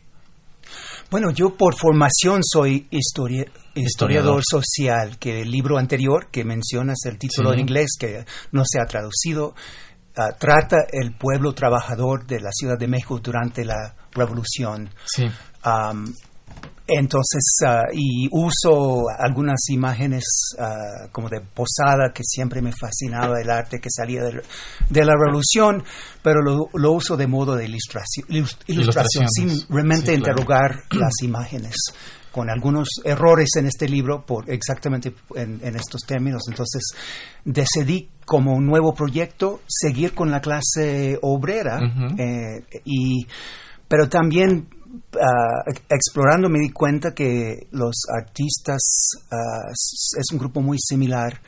Bueno, 1.10 1.32
yo 1.32 1.56
por 1.56 1.76
formación 1.76 2.42
soy 2.44 2.88
historiador, 2.90 4.42
social, 4.44 5.18
que 5.20 5.42
el 5.42 5.52
libro 5.52 5.78
anterior 5.78 6.28
que 6.32 6.44
mencionas, 6.44 6.98
el 7.06 7.18
título 7.18 7.54
en 7.54 7.60
inglés 7.60 7.92
que 8.00 8.26
no 8.52 8.64
se 8.66 8.80
ha 8.80 8.86
traducido, 8.86 9.54
ah, 10.16 10.32
trata 10.40 10.78
el 10.92 11.14
pueblo 11.14 11.54
trabajador 11.54 12.26
de 12.26 12.40
la 12.40 12.50
Ciudad 12.52 12.78
de 12.80 12.88
México 12.88 13.20
durante 13.20 13.64
la 13.64 13.96
Revolución. 14.12 14.90
Sí. 15.06 15.26
Entonces, 16.86 17.42
ah, 17.66 17.84
y 17.94 18.28
uso 18.32 19.04
algunas 19.18 19.70
imágenes 19.70 20.24
ah, 20.60 21.08
como 21.12 21.30
de 21.30 21.40
posada, 21.40 22.12
que 22.14 22.24
siempre 22.26 22.62
me 22.62 22.74
fascinaba 22.74 23.40
el 23.42 23.50
arte 23.50 23.80
que 23.80 23.90
salía 23.90 24.22
de, 24.22 25.06
la 25.06 25.14
revolución, 25.14 25.84
pero 26.22 26.42
lo, 26.42 26.92
uso 26.92 27.16
de 27.16 27.28
modo 27.28 27.56
de 27.56 27.66
ilustración, 27.66 28.28
ilustración 28.68 29.30
sin 29.30 29.50
realmente 29.70 30.14
interrogar 30.14 30.84
las 30.92 31.14
imágenes. 31.22 31.76
Con 32.34 32.50
algunos 32.50 32.90
errores 33.06 33.50
en 33.58 33.68
este 33.68 33.88
libro 33.88 34.26
por 34.26 34.50
exactamente 34.50 35.14
en, 35.36 35.76
estos 35.76 36.02
términos. 36.02 36.42
Entonces 36.50 36.82
decidí 37.46 38.10
como 38.26 38.56
un 38.56 38.66
nuevo 38.66 38.96
proyecto 38.96 39.62
seguir 39.68 40.16
con 40.16 40.32
la 40.32 40.42
clase 40.42 41.20
obrera 41.22 41.80
eh, 42.18 42.66
y 42.86 43.28
pero 43.88 44.10
también 44.10 44.68
Ah, 44.94 45.64
explorando 45.90 46.50
me 46.50 46.60
di 46.60 46.70
cuenta 46.70 47.16
que 47.16 47.68
los 47.72 48.04
artistas 48.16 48.82
ah, 49.32 49.70
es 49.72 50.26
un 50.32 50.38
grupo 50.38 50.62
muy 50.62 50.78
similar 50.80 51.40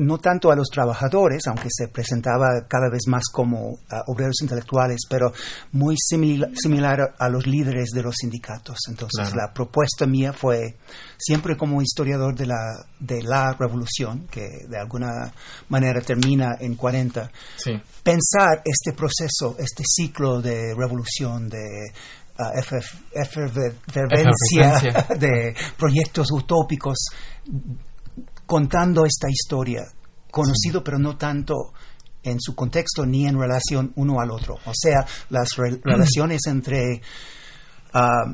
no 0.00 0.18
tanto 0.18 0.50
a 0.50 0.56
los 0.56 0.68
trabajadores, 0.68 1.42
aunque 1.46 1.68
se 1.70 1.88
presentaba 1.88 2.66
cada 2.66 2.88
vez 2.88 3.02
más 3.06 3.24
como 3.30 3.78
ah, 3.90 4.02
obreros 4.06 4.40
intelectuales, 4.40 5.00
pero 5.08 5.32
muy 5.72 5.96
similar 5.98 7.14
a 7.18 7.28
los 7.28 7.46
líderes 7.46 7.90
de 7.90 8.02
los 8.02 8.14
sindicatos. 8.18 8.78
Entonces, 8.88 9.34
la 9.34 9.52
propuesta 9.52 10.06
mía 10.06 10.32
fue, 10.32 10.76
siempre 11.18 11.56
como 11.56 11.82
historiador 11.82 12.34
de 12.34 12.46
la, 12.46 12.86
de 12.98 13.22
la 13.22 13.52
revolución, 13.52 14.26
que 14.30 14.46
de 14.68 14.78
alguna 14.78 15.32
manera 15.68 16.00
termina 16.00 16.56
en 16.58 16.76
40, 16.76 17.30
pensar 18.02 18.62
este 18.64 18.92
proceso, 18.92 19.56
este 19.58 19.82
ciclo 19.86 20.40
de 20.40 20.74
revolución, 20.74 21.48
de 21.48 21.92
efervescencia. 22.54 25.06
de 25.18 25.54
proyectos 25.76 26.30
utópicos 26.30 27.06
contando 28.46 29.04
esta 29.04 29.28
historia, 29.28 29.82
conocido 30.30 30.82
pero 30.82 30.98
no 30.98 31.16
tanto 31.16 31.72
en 32.22 32.40
su 32.40 32.54
contexto 32.54 33.06
ni 33.06 33.26
en 33.26 33.38
relación 33.38 33.92
uno 33.96 34.20
al 34.20 34.30
otro. 34.30 34.56
O 34.66 34.72
sea, 34.74 35.06
las 35.30 35.56
relaciones 35.56 36.42
entre 36.46 37.00
ah, 37.94 38.24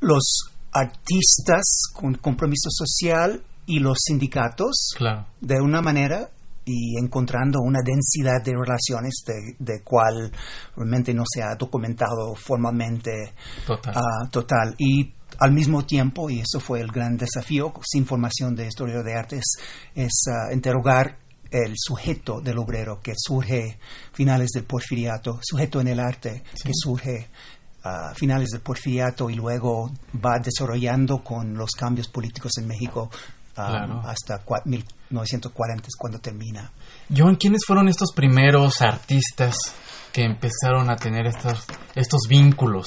los 0.00 0.50
artistas 0.72 1.82
con 1.92 2.14
compromiso 2.14 2.68
social 2.70 3.42
y 3.66 3.80
los 3.80 3.98
sindicatos 4.04 4.94
de 5.40 5.60
una 5.60 5.82
manera 5.82 6.30
y 6.66 6.98
encontrando 6.98 7.60
una 7.60 7.80
densidad 7.82 8.42
de 8.44 8.52
relaciones 8.52 9.22
de, 9.24 9.54
de 9.58 9.82
cual 9.82 10.32
realmente 10.74 11.14
no 11.14 11.22
se 11.24 11.42
ha 11.42 11.54
documentado 11.54 12.34
formalmente 12.34 13.34
total. 13.64 13.94
Ah, 13.96 14.28
total. 14.30 14.74
Y 14.76 15.14
al 15.38 15.52
mismo 15.52 15.86
tiempo, 15.86 16.28
y 16.28 16.40
eso 16.40 16.58
fue 16.58 16.80
el 16.80 16.88
gran 16.88 17.16
desafío, 17.16 17.72
sin 17.84 18.04
formación 18.04 18.56
de 18.56 18.66
historia 18.66 19.02
de 19.02 19.14
artes, 19.14 19.44
es 19.94 20.24
ah, 20.28 20.52
interrogar 20.52 21.18
el 21.50 21.74
sujeto 21.76 22.40
del 22.40 22.58
obrero 22.58 23.00
que 23.00 23.12
surge 23.16 23.78
finales 24.12 24.50
del 24.50 24.64
porfiriato, 24.64 25.38
sujeto 25.42 25.80
en 25.80 25.88
el 25.88 26.00
arte 26.00 26.42
que 26.64 26.72
surge 26.74 27.28
a 27.84 28.12
finales 28.14 28.48
del 28.50 28.62
porfiriato 28.62 29.30
y 29.30 29.36
luego 29.36 29.92
va 30.14 30.38
desarrollando 30.42 31.22
con 31.22 31.54
los 31.54 31.70
cambios 31.70 32.08
políticos 32.08 32.52
en 32.58 32.66
México 32.66 33.10
hasta 33.56 34.42
1940 34.64 35.88
es 35.88 35.96
cuando 35.96 36.18
termina. 36.18 36.70
John, 37.14 37.36
¿quiénes 37.36 37.62
fueron 37.66 37.88
estos 37.88 38.12
primeros 38.12 38.80
artistas 38.82 39.56
que 40.12 40.22
empezaron 40.22 40.90
a 40.90 40.96
tener 40.96 41.26
estos, 41.26 41.64
estos 41.94 42.22
vínculos? 42.28 42.86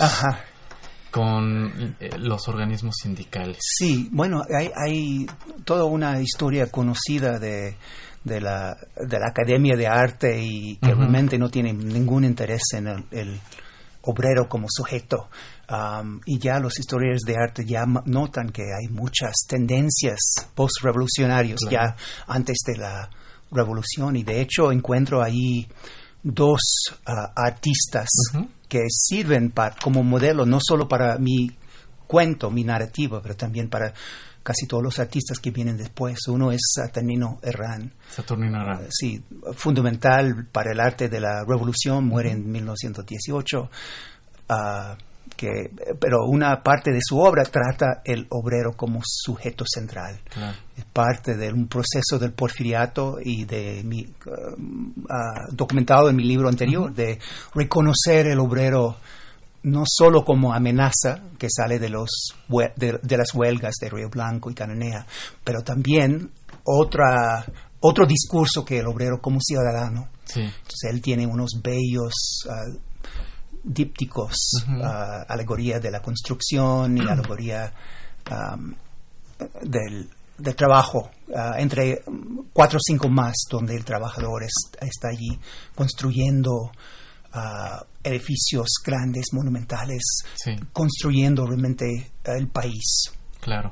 con 1.11 1.95
eh, 1.99 2.09
los 2.19 2.47
organismos 2.47 2.95
sindicales. 3.01 3.57
Sí, 3.59 4.09
bueno, 4.11 4.43
hay, 4.55 4.69
hay 4.75 5.25
toda 5.65 5.85
una 5.85 6.21
historia 6.21 6.67
conocida 6.67 7.39
de, 7.39 7.75
de, 8.23 8.41
la, 8.41 8.77
de 8.95 9.19
la 9.19 9.27
Academia 9.29 9.75
de 9.75 9.87
Arte 9.87 10.39
y 10.39 10.77
que 10.77 10.93
realmente 10.93 11.37
no 11.37 11.49
tiene 11.49 11.73
ningún 11.73 12.25
interés 12.25 12.61
en 12.73 12.87
el 13.11 13.39
obrero 14.03 14.47
como 14.47 14.67
sujeto. 14.69 15.29
Y 16.25 16.39
ya 16.39 16.59
los 16.59 16.79
historiadores 16.79 17.21
de 17.21 17.35
arte 17.37 17.63
ya 17.65 17.85
notan 18.05 18.49
que 18.49 18.63
hay 18.63 18.87
muchas 18.89 19.33
tendencias 19.47 20.17
post-revolucionarios 20.55 21.59
ya 21.69 21.95
antes 22.27 22.57
de 22.65 22.77
la 22.77 23.09
revolución 23.51 24.15
y 24.15 24.23
de 24.23 24.41
hecho 24.41 24.71
encuentro 24.71 25.21
ahí 25.21 25.67
dos 26.23 26.61
ah, 27.05 27.31
artistas 27.35 28.09
que 28.67 28.81
sirven 28.89 29.53
como 29.81 30.03
modelo 30.03 30.45
no 30.45 30.59
solo 30.61 30.87
para 30.87 31.17
mi 31.17 31.51
cuento, 32.07 32.49
mi 32.49 32.63
narrativa, 32.63 33.21
pero 33.21 33.35
también 33.35 33.69
para 33.69 33.93
casi 34.41 34.65
todos 34.65 34.83
los 34.83 34.97
artistas 34.97 35.37
que 35.37 35.51
vienen 35.51 35.77
después. 35.77 36.27
Uno 36.27 36.51
es 36.51 36.61
Saturnino 36.75 37.39
Herrán. 37.43 37.93
Saturnino 38.09 38.59
Herrán. 38.61 38.87
sí, 38.89 39.23
fundamental 39.53 40.47
para 40.51 40.71
el 40.71 40.79
arte 40.79 41.07
de 41.07 41.19
la 41.19 41.45
revolución, 41.45 42.05
muere 42.05 42.31
en 42.31 42.51
1918. 42.51 43.69
Ah, 44.49 44.97
que, 45.39 45.71
pero 46.01 46.25
una 46.25 46.61
parte 46.61 46.91
de 46.91 46.99
su 47.01 47.17
obra 47.17 47.43
trata 47.43 48.01
el 48.03 48.27
obrero 48.29 48.73
como 48.75 48.99
sujeto 49.05 49.63
central. 49.65 50.19
Es 50.75 50.83
parte 50.83 51.37
de 51.37 51.53
un 51.53 51.67
proceso 51.67 52.19
del 52.19 52.33
porfiriato 52.33 53.19
y 53.23 53.45
de 53.45 53.81
mi, 53.85 54.05
ah, 55.09 55.47
documentado 55.51 56.09
en 56.09 56.17
mi 56.17 56.25
libro 56.25 56.49
anterior, 56.49 56.93
de 56.93 57.19
reconocer 57.55 58.27
el 58.27 58.39
obrero 58.39 58.97
no 59.63 59.83
solo 59.85 60.25
como 60.25 60.53
amenaza 60.53 61.21
que 61.37 61.47
sale 61.49 61.79
de, 61.79 61.89
los, 61.89 62.09
de, 62.75 63.17
las 63.17 63.33
huelgas 63.33 63.75
de 63.79 63.89
Río 63.89 64.09
Blanco 64.09 64.51
y 64.51 64.53
Cananea, 64.53 65.05
pero 65.43 65.61
también 65.61 66.31
otra, 66.65 67.45
otro 67.79 68.05
discurso 68.05 68.65
que 68.65 68.79
el 68.79 68.87
obrero 68.87 69.21
como 69.21 69.39
ciudadano. 69.39 70.09
Entonces 70.35 70.91
él 70.91 71.01
tiene 71.01 71.25
unos 71.25 71.59
bellos 71.63 72.13
uh, 72.45 72.88
dípticos, 73.63 74.35
ah, 74.67 75.25
alegoría 75.27 75.79
de 75.79 75.91
la 75.91 76.01
construcción 76.01 76.97
y 76.97 77.01
alegoría 77.01 77.73
del, 79.61 80.09
trabajo, 80.55 81.11
entre 81.57 82.03
cuatro 82.53 82.77
o 82.77 82.81
cinco 82.81 83.09
más, 83.09 83.35
donde 83.49 83.75
el 83.75 83.83
trabajador 83.83 84.43
está 84.43 85.09
allí 85.09 85.39
construyendo 85.75 86.71
edificios 88.03 88.67
grandes, 88.83 89.27
monumentales, 89.33 90.01
construyendo 90.71 91.45
realmente 91.45 92.11
el 92.25 92.47
país. 92.47 93.11
Claro. 93.41 93.71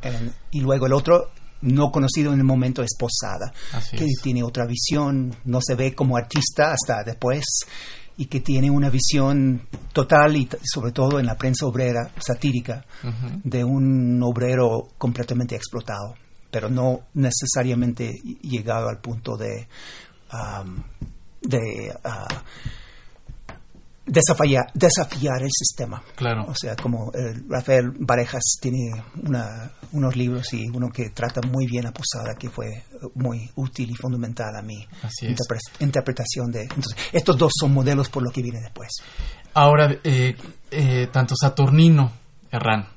y 0.51 0.61
luego 0.61 0.85
el 0.85 0.93
otro, 0.93 1.31
no 1.61 1.91
conocido 1.91 2.31
en 2.31 2.39
el 2.39 2.45
momento, 2.45 2.81
es 2.83 2.95
Posada, 2.97 3.51
que 3.91 4.05
tiene 4.23 4.41
otra 4.43 4.65
visión, 4.65 5.35
no 5.45 5.59
se 5.61 5.75
ve 5.75 5.93
como 5.93 6.15
artista 6.15 6.71
hasta 6.71 7.03
después 7.03 7.43
y 8.17 8.25
que 8.25 8.41
tiene 8.41 8.69
una 8.69 8.89
visión 8.89 9.61
total 9.93 10.35
y 10.35 10.49
sobre 10.63 10.91
todo 10.91 11.19
en 11.19 11.25
la 11.27 11.35
prensa 11.35 11.65
obrera 11.67 12.11
satírica 12.17 12.85
de 13.43 13.63
un 13.63 14.21
obrero 14.23 14.89
completamente 14.97 15.55
explotado, 15.55 16.15
pero 16.49 16.69
no 16.69 17.01
necesariamente 17.13 18.11
llegado 18.41 18.89
al 18.89 18.99
punto 18.99 19.37
de, 19.37 19.67
de 21.41 21.93
ah, 22.03 22.27
desafiar, 24.07 24.71
desafiar 24.73 25.43
el 25.43 25.51
sistema. 25.51 26.01
Claro. 26.15 26.45
O 26.47 26.55
sea, 26.55 26.75
como 26.75 27.11
eh, 27.13 27.33
Rafael 27.47 27.91
Varejas 27.99 28.57
tiene 28.59 29.03
unos 29.91 30.15
libros 30.15 30.53
y 30.53 30.67
uno 30.69 30.89
que 30.89 31.09
trata 31.09 31.41
muy 31.41 31.65
bien 31.65 31.87
a 31.87 31.91
Posada, 31.91 32.35
que 32.37 32.49
fue 32.49 32.83
muy 33.15 33.49
útil 33.55 33.91
y 33.91 33.95
fundamental 33.95 34.55
a 34.55 34.61
mi 34.61 34.87
interpretación 35.79 36.51
de... 36.51 36.63
Entonces, 36.63 36.95
estos 37.11 37.37
dos 37.37 37.51
son 37.59 37.73
modelos 37.73 38.09
por 38.09 38.23
lo 38.23 38.31
que 38.31 38.41
viene 38.41 38.59
después. 38.61 38.89
Ahora, 39.53 39.97
eh, 40.03 40.35
eh, 40.71 41.07
tanto 41.11 41.35
Saturnino 41.35 42.11
Herrán 42.51 42.87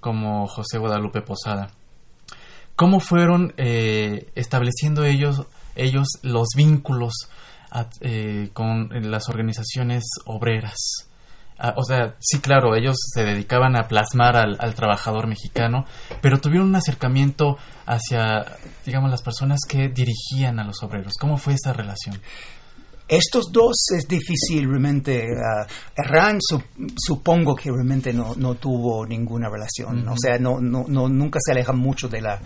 como 0.00 0.46
José 0.46 0.78
Guadalupe 0.78 1.22
Posada, 1.22 1.70
¿cómo 2.74 3.00
fueron 3.00 3.54
estableciendo 3.56 5.04
ellos, 5.04 5.46
ellos 5.76 6.08
los 6.22 6.48
vínculos 6.56 7.28
eh, 8.00 8.50
con 8.52 8.90
las 9.10 9.30
organizaciones 9.30 10.04
obreras. 10.26 11.08
Ah, 11.64 11.74
o 11.76 11.84
sea, 11.84 12.16
sí, 12.18 12.40
claro, 12.40 12.74
ellos 12.74 12.96
se 13.14 13.22
dedicaban 13.22 13.76
a 13.76 13.86
plasmar 13.86 14.36
al, 14.36 14.74
trabajador 14.74 15.28
mexicano, 15.28 15.84
pero 16.20 16.40
tuvieron 16.40 16.66
un 16.66 16.74
acercamiento 16.74 17.56
hacia, 17.86 18.58
digamos, 18.84 19.12
las 19.12 19.22
personas 19.22 19.60
que 19.68 19.88
dirigían 19.88 20.58
a 20.58 20.64
los 20.64 20.82
obreros. 20.82 21.12
¿Cómo 21.20 21.36
fue 21.36 21.54
esa 21.54 21.72
relación? 21.72 22.20
Estos 23.06 23.52
dos 23.52 23.76
es 23.96 24.08
difícil 24.08 24.68
realmente. 24.68 25.24
Uh, 25.24 26.58
supongo 26.96 27.54
que 27.54 27.70
realmente 27.70 28.12
no, 28.12 28.34
no 28.34 28.56
tuvo 28.56 29.06
ninguna 29.06 29.48
relación. 29.48 30.08
O 30.08 30.16
sea, 30.20 30.38
no, 30.40 30.58
no, 30.58 30.84
nunca 30.88 31.38
se 31.40 31.52
aleja 31.52 31.72
mucho 31.72 32.08
de 32.08 32.22
la 32.22 32.40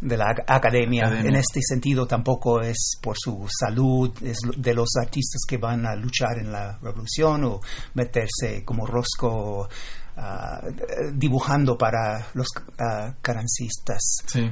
de 0.00 0.16
la 0.16 0.34
academia. 0.46 1.08
En 1.20 1.34
este 1.34 1.60
sentido 1.62 2.06
tampoco 2.06 2.60
es 2.60 2.98
por 3.02 3.16
su 3.18 3.46
salud, 3.48 4.10
es 4.22 4.38
de 4.56 4.74
los 4.74 4.88
artistas 5.00 5.42
que 5.46 5.56
van 5.56 5.86
a 5.86 5.94
luchar 5.96 6.38
en 6.38 6.52
la 6.52 6.78
revolución 6.78 7.44
o 7.44 7.60
meterse 7.94 8.64
como 8.64 8.86
rosco 8.86 9.68
ah, 10.16 10.60
dibujando 11.12 11.76
para 11.76 12.28
los 12.34 12.46
uh, 12.56 13.12
carancistas. 13.20 14.00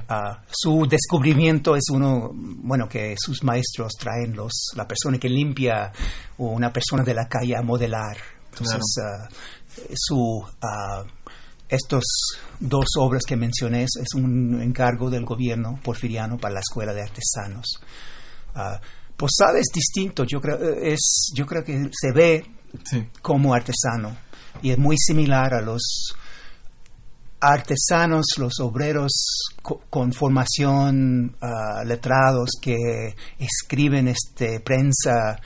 Ah, 0.08 0.42
su 0.50 0.86
descubrimiento 0.88 1.76
es 1.76 1.84
uno, 1.92 2.30
bueno, 2.32 2.88
que 2.88 3.14
sus 3.18 3.44
maestros 3.44 3.92
traen 3.98 4.34
los, 4.34 4.72
la 4.74 4.86
persona 4.86 5.18
que 5.18 5.28
limpia 5.28 5.92
o 6.38 6.46
una 6.46 6.72
persona 6.72 7.04
de 7.04 7.14
la 7.14 7.28
calle 7.28 7.56
a 7.56 7.62
modelar. 7.62 8.16
Entonces, 8.50 8.80
su 9.94 10.44
estos 11.68 12.04
dos 12.60 12.86
obras 12.98 13.22
que 13.26 13.36
mencioné 13.36 13.84
es 13.84 14.14
un 14.14 14.60
encargo 14.62 15.10
del 15.10 15.24
gobierno 15.24 15.78
porfiriano 15.82 16.38
para 16.38 16.54
la 16.54 16.60
Escuela 16.60 16.92
de 16.92 17.02
Artesanos. 17.02 17.80
Uh, 18.54 18.78
Posada 19.16 19.58
es 19.58 19.68
distinto, 19.72 20.24
yo 20.24 20.40
creo, 20.40 20.58
es, 20.82 21.32
yo 21.34 21.46
creo 21.46 21.64
que 21.64 21.88
se 21.90 22.12
ve 22.12 22.44
como 23.22 23.54
artesano 23.54 24.14
y 24.60 24.70
es 24.70 24.78
muy 24.78 24.96
similar 24.98 25.54
a 25.54 25.62
los 25.62 26.14
artesanos, 27.40 28.26
los 28.36 28.60
obreros 28.60 29.12
con 29.90 30.12
formación, 30.12 31.34
uh, 31.40 31.84
letrados 31.86 32.50
que 32.60 33.14
escriben 33.38 34.08
este, 34.08 34.60
prensa. 34.60 35.40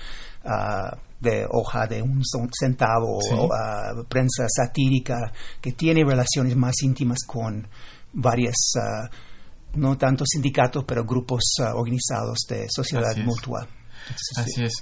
Uh, 0.44 1.09
de 1.20 1.46
hoja 1.50 1.86
de 1.86 2.02
un 2.02 2.22
centavo, 2.58 3.18
o 3.18 3.44
uh, 3.44 4.04
prensa 4.08 4.46
satírica, 4.48 5.32
que 5.60 5.72
tiene 5.72 6.04
relaciones 6.04 6.56
más 6.56 6.74
íntimas 6.82 7.18
con 7.26 7.66
varias, 8.12 8.56
uh, 8.76 9.78
no 9.78 9.96
tanto 9.98 10.24
sindicatos, 10.26 10.84
pero 10.84 11.04
grupos 11.04 11.42
uh, 11.60 11.76
organizados 11.76 12.38
de 12.48 12.66
sociedad 12.70 13.16
mutua. 13.18 13.66
Así 14.36 14.64
es. 14.64 14.72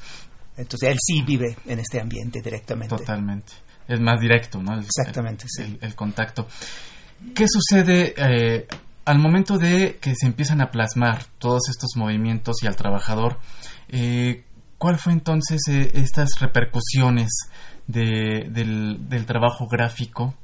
Entonces 0.57 0.91
él 0.91 0.99
sí 1.01 1.23
vive 1.23 1.57
en 1.67 1.79
este 1.79 2.01
ambiente 2.01 2.41
directamente. 2.43 2.97
Totalmente. 2.97 3.53
Es 3.87 4.01
más 4.01 4.21
directo, 4.21 4.61
¿no? 4.61 4.79
Exactamente, 4.79 5.47
sí. 5.49 5.79
El, 5.81 5.95
contacto. 5.95 6.47
¿Qué 7.35 7.47
sucede 7.49 8.15
eh, 8.17 8.67
al 9.05 9.19
momento 9.19 9.57
de 9.57 9.99
que 10.01 10.15
se 10.15 10.27
empiezan 10.27 10.61
a 10.61 10.71
plasmar 10.71 11.25
todos 11.39 11.69
estos 11.71 11.91
movimientos 11.97 12.57
y 12.63 12.67
al 12.67 12.77
trabajador? 12.77 13.39
Eh, 13.89 14.45
¿Cuál 14.79 14.99
fue 14.99 15.13
entonces 15.13 15.61
eh, 15.69 15.91
estas 15.95 16.39
repercusiones 16.41 17.29
de, 17.87 18.49
del, 18.51 19.09
del, 19.09 19.27
trabajo 19.27 19.67
gráfico 19.67 20.35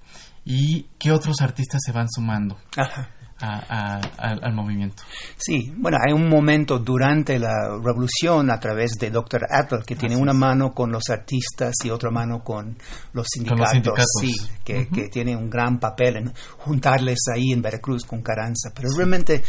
y 0.45 0.89
qué 0.99 1.13
otros 1.13 1.41
artistas 1.41 1.81
se 1.85 1.93
van 1.93 2.09
sumando? 2.11 2.59
Ajá 2.77 3.14
al 3.41 4.53
movimiento. 4.55 5.03
Sí, 5.37 5.73
bueno, 5.77 5.99
hay 6.01 6.13
un 6.13 6.29
momento 6.29 6.79
durante 6.79 7.39
la 7.39 7.79
revolución 7.83 8.51
a 8.51 8.61
través 8.61 8.93
de 8.93 9.11
Dr. 9.11 9.43
Apple 9.51 9.81
que 9.85 9.97
tiene 9.97 10.17
una 10.17 10.33
mano 10.33 10.73
con 10.73 10.93
los 10.93 11.11
artistas 11.11 11.75
y 11.85 11.91
otra 11.91 12.11
mano 12.11 12.43
con 12.45 12.77
los 13.13 13.27
sindicatos, 13.29 14.05
sí, 14.21 14.33
que, 14.63 14.89
que, 14.89 15.09
tiene 15.09 15.37
un 15.37 15.51
gran 15.51 15.79
papel 15.79 16.17
en 16.17 16.33
juntarles 16.59 17.19
ahí 17.35 17.53
en 17.53 17.61
Veracruz 17.61 18.05
con 18.05 18.23
Caranza, 18.23 18.73
pero 18.75 18.89
realmente 18.97 19.43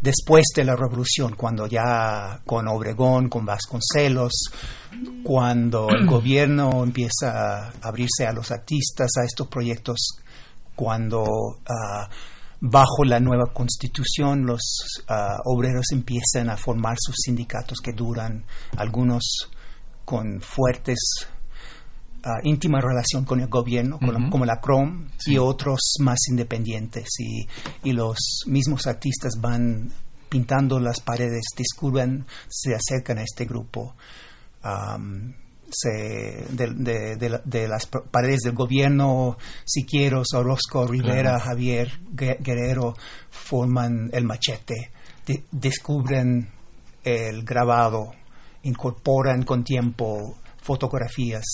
después 0.00 0.46
de 0.54 0.64
la 0.64 0.74
revolución, 0.74 1.34
cuando 1.36 1.66
ya 1.66 2.40
con 2.44 2.66
Obregón, 2.68 3.28
con 3.28 3.44
Vasconcelos, 3.44 4.50
cuando 5.22 5.88
el 5.90 6.06
gobierno 6.08 6.82
empieza 6.82 7.66
a 7.66 7.72
abrirse 7.82 8.26
a 8.26 8.32
los 8.32 8.50
artistas, 8.50 9.10
a 9.20 9.24
estos 9.24 9.46
proyectos, 9.48 10.18
cuando... 10.74 11.22
Uh, 11.22 12.06
bajo 12.60 13.04
la 13.04 13.20
nueva 13.20 13.52
constitución 13.52 14.46
los 14.46 15.02
ah, 15.08 15.36
obreros 15.44 15.86
empiezan 15.92 16.50
a 16.50 16.56
formar 16.56 16.96
sus 16.98 17.16
sindicatos 17.24 17.78
que 17.80 17.92
duran, 17.92 18.44
algunos 18.76 19.50
con 20.04 20.40
fuertes, 20.40 20.98
uh, 22.24 22.46
íntima 22.46 22.80
relación 22.80 23.24
con 23.24 23.40
el 23.40 23.48
gobierno, 23.48 23.98
como 24.30 24.44
la 24.44 24.60
CROM, 24.60 25.08
y 25.26 25.36
otros 25.36 25.80
más 26.00 26.18
independientes. 26.30 27.08
Y, 27.18 27.46
y, 27.82 27.92
los 27.92 28.44
mismos 28.46 28.86
artistas 28.86 29.32
van 29.40 29.90
pintando 30.28 30.78
las 30.78 31.00
paredes, 31.00 31.42
descubren, 31.56 32.24
se 32.48 32.74
acercan 32.74 33.18
a 33.18 33.22
este 33.22 33.46
grupo 33.46 33.96
se, 35.70 36.46
de, 36.50 37.16
de, 37.44 37.68
las 37.68 37.86
paredes 37.86 38.40
del 38.40 38.54
gobierno, 38.54 39.36
Siquieros, 39.64 40.28
Orozco, 40.34 40.86
Rivera, 40.86 41.38
Javier 41.40 41.90
Guerrero 42.12 42.94
forman 43.30 44.10
el 44.12 44.24
machete, 44.24 44.92
descubren 45.50 46.48
el 47.02 47.42
grabado, 47.44 48.12
incorporan 48.62 49.44
con 49.44 49.64
tiempo 49.64 50.36
fotografías, 50.60 51.44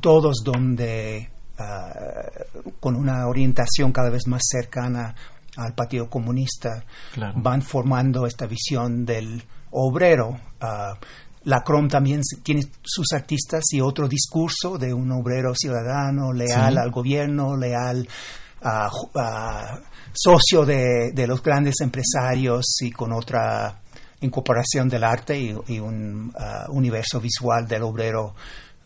todos 0.00 0.42
donde 0.44 1.30
ah, 1.58 1.92
con 2.78 2.94
una 2.94 3.26
orientación 3.26 3.92
cada 3.92 4.10
vez 4.10 4.26
más 4.26 4.42
cercana 4.44 5.14
al 5.56 5.74
Partido 5.74 6.08
Comunista, 6.08 6.84
van 7.36 7.62
formando 7.62 8.26
esta 8.26 8.46
visión 8.46 9.04
del 9.04 9.42
obrero. 9.70 10.38
Ah, 10.60 10.94
la 11.46 11.62
CROM 11.62 11.88
también 11.88 12.22
tiene 12.42 12.62
sus 12.82 13.12
artistas 13.12 13.62
y 13.70 13.80
otro 13.80 14.08
discurso 14.08 14.78
de 14.78 14.92
un 14.92 15.12
obrero 15.12 15.54
ciudadano, 15.54 16.32
leal 16.32 16.76
al 16.76 16.90
gobierno, 16.90 17.56
leal 17.56 18.08
a, 18.62 18.90
socio 20.12 20.64
de, 20.66 21.26
los 21.26 21.40
grandes 21.40 21.76
empresarios 21.82 22.64
y 22.80 22.90
con 22.90 23.12
otra 23.12 23.80
incorporación 24.22 24.88
del 24.88 25.04
arte 25.04 25.38
y, 25.38 25.78
un 25.78 26.32
ah, 26.36 26.66
universo 26.70 27.20
visual 27.20 27.68
del 27.68 27.84
obrero 27.84 28.34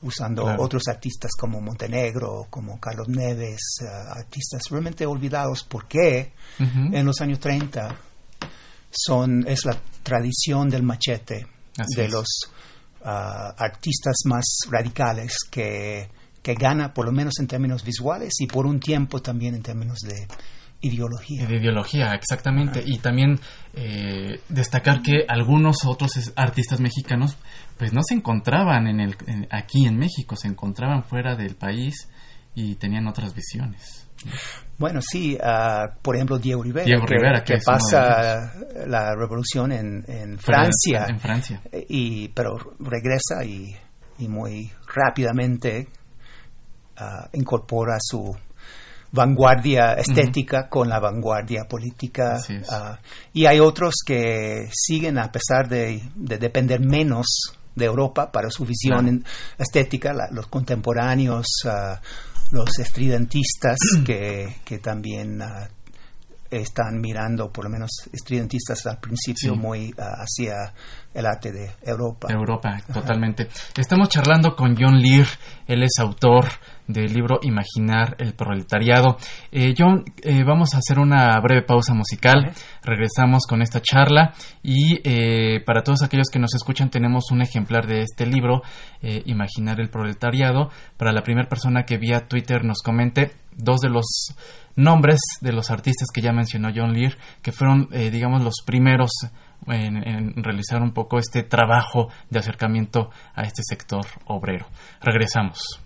usando 0.02 0.44
otros 0.58 0.86
artistas 0.88 1.30
como 1.38 1.62
Montenegro, 1.62 2.46
como 2.50 2.78
Carlos 2.78 3.08
Neves, 3.08 3.78
ah, 3.88 4.18
artistas 4.18 4.64
realmente 4.70 5.06
olvidados 5.06 5.64
porque 5.64 6.34
en 6.58 7.06
los 7.06 7.22
años 7.22 7.40
30 7.40 7.96
son, 8.90 9.48
es 9.48 9.64
la 9.64 9.78
tradición 10.02 10.68
del 10.68 10.82
machete 10.82 11.46
de 11.96 12.08
los 12.08 12.26
ah, 13.04 13.54
artistas 13.56 14.16
más 14.26 14.44
radicales 14.70 15.36
que, 15.50 16.08
que 16.42 16.54
gana, 16.54 16.92
por 16.92 17.06
lo 17.06 17.12
menos 17.12 17.34
en 17.40 17.46
términos 17.46 17.84
visuales 17.84 18.32
y 18.40 18.46
por 18.46 18.66
un 18.66 18.80
tiempo 18.80 19.20
también 19.20 19.54
en 19.54 19.62
términos 19.62 19.98
de 20.00 20.26
ideología. 20.82 21.46
De 21.46 21.56
ideología, 21.56 22.14
exactamente. 22.14 22.82
Y 22.84 22.98
también 22.98 23.38
eh, 23.74 24.40
destacar 24.48 25.02
que 25.02 25.24
algunos 25.28 25.84
otros 25.84 26.32
artistas 26.36 26.80
mexicanos 26.80 27.36
pues 27.76 27.92
no 27.92 28.00
se 28.02 28.14
encontraban 28.14 28.86
en 28.86 29.00
el, 29.00 29.16
aquí 29.50 29.86
en 29.86 29.98
México, 29.98 30.36
se 30.36 30.48
encontraban 30.48 31.02
fuera 31.02 31.36
del 31.36 31.56
país 31.56 32.08
y 32.54 32.74
tenían 32.76 33.06
otras 33.06 33.34
visiones. 33.34 34.06
Bueno, 34.78 35.00
sí, 35.02 35.36
uh, 35.36 35.90
por 36.00 36.16
ejemplo, 36.16 36.38
Diego 36.38 36.62
Rivera, 36.62 36.86
Diego 36.86 37.04
Rivera 37.04 37.44
que, 37.44 37.58
pasa 37.58 38.52
la 38.86 39.14
revolución 39.14 39.72
en, 39.72 40.04
en 40.08 40.38
Francia, 40.38 41.06
en 41.08 41.20
Francia, 41.20 41.60
y, 41.88 42.28
pero 42.28 42.56
regresa 42.78 43.44
y, 43.44 43.76
y 44.18 44.28
muy 44.28 44.70
rápidamente 44.94 45.88
uh, 46.98 47.28
incorpora 47.36 47.98
su 48.00 48.34
vanguardia 49.12 49.94
estética 49.94 50.68
con 50.68 50.88
la 50.88 50.98
vanguardia 50.98 51.64
política. 51.68 52.38
Uh, 52.48 52.96
y 53.32 53.46
hay 53.46 53.60
otros 53.60 53.96
que 54.04 54.68
siguen, 54.72 55.18
a 55.18 55.30
pesar 55.30 55.68
de, 55.68 56.00
de 56.14 56.38
depender 56.38 56.80
menos 56.80 57.26
de 57.74 57.84
Europa 57.84 58.30
para 58.30 58.50
su 58.50 58.64
visión 58.64 59.24
estética, 59.58 60.12
los 60.30 60.46
contemporáneos, 60.46 61.46
los 62.52 62.78
estridentistas 62.78 63.78
que, 64.04 64.56
que 64.64 64.78
también 64.78 65.40
ah, 65.42 65.68
están 66.50 67.00
mirando, 67.00 67.52
por 67.52 67.64
lo 67.64 67.70
menos 67.70 67.90
estridentistas 68.12 68.86
al 68.86 68.98
principio, 68.98 69.54
muy 69.54 69.94
ah, 69.98 70.22
hacia 70.22 70.72
el 71.14 71.26
arte 71.26 71.52
de 71.52 71.70
Europa. 71.82 72.28
Europa, 72.30 72.78
totalmente. 72.92 73.48
Estamos 73.76 74.08
charlando 74.08 74.54
con 74.54 74.76
John 74.76 75.00
Lear, 75.00 75.26
él 75.66 75.82
es 75.82 75.98
autor 75.98 76.46
del 76.92 77.12
libro 77.12 77.38
Imaginar 77.42 78.16
el 78.18 78.34
proletariado. 78.34 79.16
Eh, 79.52 79.74
John, 79.76 80.04
eh, 80.22 80.42
vamos 80.44 80.74
a 80.74 80.78
hacer 80.78 80.98
una 80.98 81.38
breve 81.40 81.62
pausa 81.62 81.94
musical. 81.94 82.52
Regresamos 82.82 83.46
con 83.46 83.62
esta 83.62 83.80
charla 83.80 84.34
y 84.62 85.00
eh, 85.04 85.62
para 85.64 85.82
todos 85.82 86.02
aquellos 86.02 86.28
que 86.32 86.38
nos 86.38 86.54
escuchan 86.54 86.90
tenemos 86.90 87.30
un 87.30 87.42
ejemplar 87.42 87.86
de 87.86 88.02
este 88.02 88.26
libro, 88.26 88.62
Imaginar 89.02 89.80
el 89.80 89.88
proletariado. 89.88 90.68
Para 90.96 91.12
la 91.12 91.22
primera 91.22 91.48
persona 91.48 91.84
que 91.84 91.96
vía 91.96 92.28
Twitter 92.28 92.64
nos 92.64 92.82
comente 92.82 93.32
dos 93.56 93.80
de 93.80 93.88
los 93.88 94.34
nombres 94.80 95.20
de 95.40 95.52
los 95.52 95.70
artistas 95.70 96.08
que 96.12 96.20
ya 96.20 96.32
mencionó 96.32 96.70
John 96.74 96.92
Lear, 96.92 97.16
que 97.42 97.52
fueron, 97.52 97.88
digamos, 97.90 98.42
los 98.42 98.62
primeros 98.64 99.10
en, 99.66 100.42
realizar 100.42 100.82
un 100.82 100.92
poco 100.92 101.18
este 101.18 101.42
trabajo 101.42 102.08
de 102.28 102.38
acercamiento 102.38 103.10
a 103.34 103.42
este 103.42 103.62
sector 103.62 104.06
obrero. 104.26 104.66
Regresamos. 105.00 105.80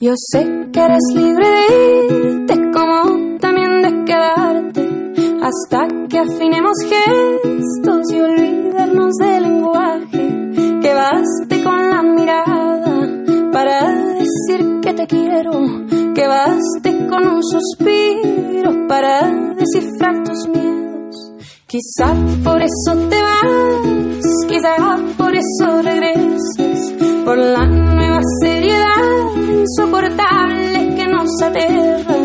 Yo 0.00 0.12
sé 0.16 0.68
que 0.72 0.80
eres 0.80 1.02
libre 1.14 1.48
de 1.48 2.28
irte 2.28 2.54
como 2.72 3.38
también 3.38 3.82
de 3.82 4.04
quedarte 4.04 4.98
hasta 5.42 5.88
que 6.08 6.18
afinemos 6.18 6.76
gestos 6.82 8.12
y 8.12 8.20
olvidarnos 8.20 9.14
del 9.14 9.42
lenguaje. 9.42 10.80
Que 10.80 10.94
baste 10.94 11.64
con 11.64 11.90
la 11.90 12.02
mirada 12.02 13.50
para 13.52 13.88
decir 14.14 14.80
que 14.82 14.94
te 14.94 15.06
quiero. 15.06 15.97
Que 16.28 16.34
baste 16.34 17.06
con 17.08 17.26
un 17.26 17.42
suspiro 17.42 18.86
para 18.86 19.32
descifrar 19.54 20.22
tus 20.24 20.46
miedos. 20.48 21.32
Quizá 21.66 22.14
por 22.44 22.60
eso 22.60 23.08
te 23.08 23.22
vas, 23.22 24.46
quizá 24.46 24.76
por 25.16 25.34
eso 25.34 25.82
regresas, 25.82 26.92
por 27.24 27.38
la 27.38 27.64
nueva 27.64 28.20
seriedad 28.42 29.36
insoportable 29.36 30.94
que 30.96 31.06
nos 31.06 31.30
aterra. 31.42 32.16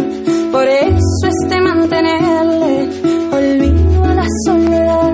Por 0.51 0.67
eso 0.67 1.27
este 1.27 1.61
mantenerle 1.61 2.89
olvido 3.31 4.03
a 4.03 4.15
la 4.15 4.27
soledad. 4.45 5.13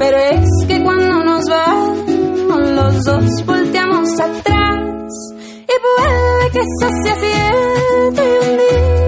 Pero 0.00 0.16
es 0.16 0.66
que 0.66 0.82
cuando 0.82 1.22
nos 1.22 1.44
vamos, 1.48 2.70
los 2.70 3.04
dos 3.04 3.46
volteamos 3.46 4.20
atrás. 4.20 4.53
Y 5.74 5.80
puede 5.80 6.50
que 6.52 6.58
eso 6.60 6.88
sea 7.02 7.16
cierto 7.16 8.22
y 8.22 8.38
un 8.38 8.58
día 8.58 9.03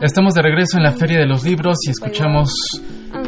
Estamos 0.00 0.32
de 0.32 0.40
regreso 0.40 0.78
en 0.78 0.82
la 0.82 0.92
Feria 0.92 1.18
de 1.18 1.26
los 1.26 1.44
Libros 1.44 1.76
y 1.86 1.90
escuchamos 1.90 2.54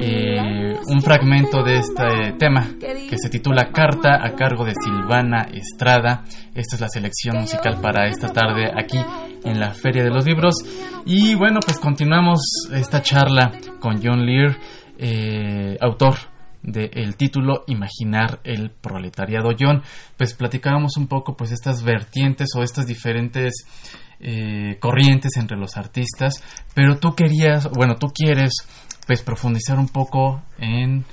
eh, 0.00 0.74
un 0.86 1.02
fragmento 1.02 1.62
de 1.62 1.78
este 1.78 2.32
tema 2.38 2.66
que 2.78 3.18
se 3.18 3.28
titula 3.28 3.70
Carta 3.72 4.24
a 4.24 4.34
cargo 4.34 4.64
de 4.64 4.72
Silvana 4.82 5.48
Estrada. 5.52 6.24
Esta 6.54 6.76
es 6.76 6.80
la 6.80 6.88
selección 6.88 7.36
musical 7.40 7.78
para 7.82 8.06
esta 8.08 8.32
tarde 8.32 8.70
aquí 8.74 8.98
en 9.44 9.60
la 9.60 9.74
Feria 9.74 10.02
de 10.02 10.10
los 10.10 10.24
Libros. 10.24 10.54
Y 11.04 11.34
bueno, 11.34 11.60
pues 11.62 11.78
continuamos 11.78 12.40
esta 12.72 13.02
charla 13.02 13.52
con 13.80 14.00
John 14.02 14.24
Lear, 14.24 14.56
eh, 14.98 15.76
autor 15.80 16.14
del 16.62 17.16
título 17.16 17.64
Imaginar 17.66 18.40
el 18.44 18.70
proletariado. 18.70 19.50
John, 19.58 19.82
pues 20.16 20.32
platicábamos 20.34 20.96
un 20.96 21.06
poco 21.06 21.36
pues 21.36 21.52
estas 21.52 21.82
vertientes 21.82 22.50
o 22.56 22.62
estas 22.62 22.86
diferentes 22.86 23.66
eh, 24.20 24.76
corrientes 24.80 25.32
entre 25.36 25.56
los 25.56 25.76
artistas, 25.76 26.42
pero 26.74 26.98
tú 26.98 27.14
querías, 27.14 27.68
bueno, 27.70 27.96
tú 27.96 28.08
quieres 28.08 28.52
pues 29.06 29.22
profundizar 29.22 29.78
un 29.78 29.88
poco 29.88 30.42
en, 30.58 31.04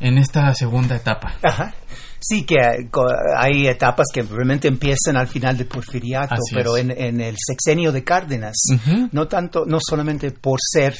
en 0.00 0.18
esta 0.18 0.52
segunda 0.54 0.96
etapa. 0.96 1.34
Ajá. 1.42 1.74
Sí, 2.20 2.44
que 2.44 2.56
hay 3.36 3.68
etapas 3.68 4.08
que 4.12 4.22
realmente 4.22 4.68
empiezan 4.68 5.16
al 5.16 5.28
final 5.28 5.56
de 5.56 5.64
Porfiriato, 5.64 6.36
pero 6.52 6.76
en, 6.76 6.90
en, 6.90 7.20
el 7.20 7.36
sexenio 7.38 7.92
de 7.92 8.02
Cárdenas, 8.02 8.56
no 9.12 9.28
tanto, 9.28 9.64
no 9.66 9.78
solamente 9.80 10.32
por 10.32 10.58
ser 10.60 10.94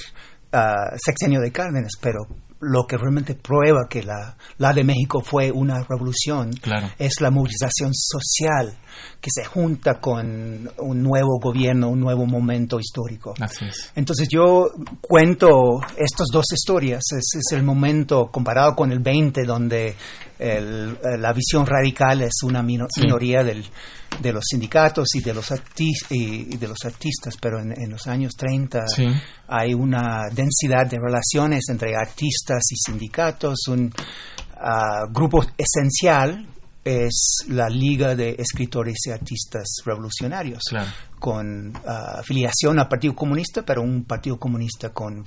uh, 0.52 0.96
sexenio 0.96 1.40
de 1.40 1.50
Cárdenas, 1.50 1.92
pero 2.00 2.20
lo 2.60 2.86
que 2.86 2.96
realmente 2.96 3.34
prueba 3.34 3.86
que 3.88 4.02
la, 4.02 4.36
la 4.58 4.72
de 4.72 4.82
México 4.84 5.20
fue 5.20 5.50
una 5.52 5.82
revolución 5.88 6.52
claro. 6.54 6.88
es 6.98 7.20
la 7.20 7.30
movilización 7.30 7.92
social 7.94 8.76
que 9.20 9.30
se 9.32 9.44
junta 9.44 10.00
con 10.00 10.68
un 10.78 11.02
nuevo 11.02 11.38
gobierno, 11.40 11.88
un 11.88 12.00
nuevo 12.00 12.26
momento 12.26 12.80
histórico. 12.80 13.34
Así 13.40 13.64
es. 13.64 13.92
Entonces 13.94 14.28
yo 14.28 14.70
cuento 15.00 15.78
estas 15.96 16.26
dos 16.32 16.46
historias. 16.52 17.02
Es, 17.16 17.26
es 17.38 17.52
el 17.56 17.62
momento 17.62 18.28
comparado 18.32 18.74
con 18.74 18.90
el 18.92 18.98
20 19.00 19.44
donde 19.44 19.94
el, 20.38 20.98
la 21.18 21.32
visión 21.32 21.64
radical 21.66 22.22
es 22.22 22.42
una 22.42 22.62
Sí. 22.62 23.02
minoría 23.02 23.42
del, 23.44 23.64
de 24.20 24.32
los 24.32 24.44
sindicatos 24.48 25.14
y 25.14 25.20
de 25.20 25.34
los, 25.34 25.52
y, 26.10 26.56
de 26.56 26.68
los 26.68 26.84
artistas, 26.84 27.34
pero 27.40 27.60
en, 27.60 27.72
en 27.72 27.90
los 27.90 28.06
años 28.06 28.32
30 28.36 28.84
Sí. 28.88 29.06
hay 29.48 29.74
una 29.74 30.24
densidad 30.32 30.86
de 30.86 30.98
relaciones 30.98 31.64
entre 31.68 31.94
artistas 31.96 32.64
y 32.70 32.76
sindicatos, 32.76 33.68
un 33.68 33.92
ah, 34.56 35.04
grupo 35.10 35.44
esencial 35.56 36.46
es 36.84 37.44
la 37.48 37.68
Liga 37.68 38.14
de 38.16 38.34
Escritores 38.38 38.96
y 39.06 39.10
Artistas 39.10 39.82
Revolucionarios, 39.84 40.62
Claro. 40.70 40.90
con 41.18 41.72
ah, 41.86 42.16
afiliación 42.20 42.78
al 42.78 42.88
Partido 42.88 43.14
Comunista, 43.14 43.62
pero 43.62 43.82
un 43.82 44.04
Partido 44.04 44.38
Comunista 44.38 44.88
con 44.90 45.22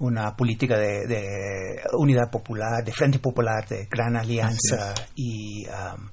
una 0.00 0.36
política 0.36 0.78
de, 0.78 1.06
de 1.08 1.80
unidad 1.98 2.30
popular, 2.30 2.84
de 2.84 2.92
Frente 2.92 3.18
Popular, 3.18 3.66
de 3.68 3.86
gran 3.90 4.16
alianza 4.16 4.94
y 5.16 5.66
am, 5.66 6.08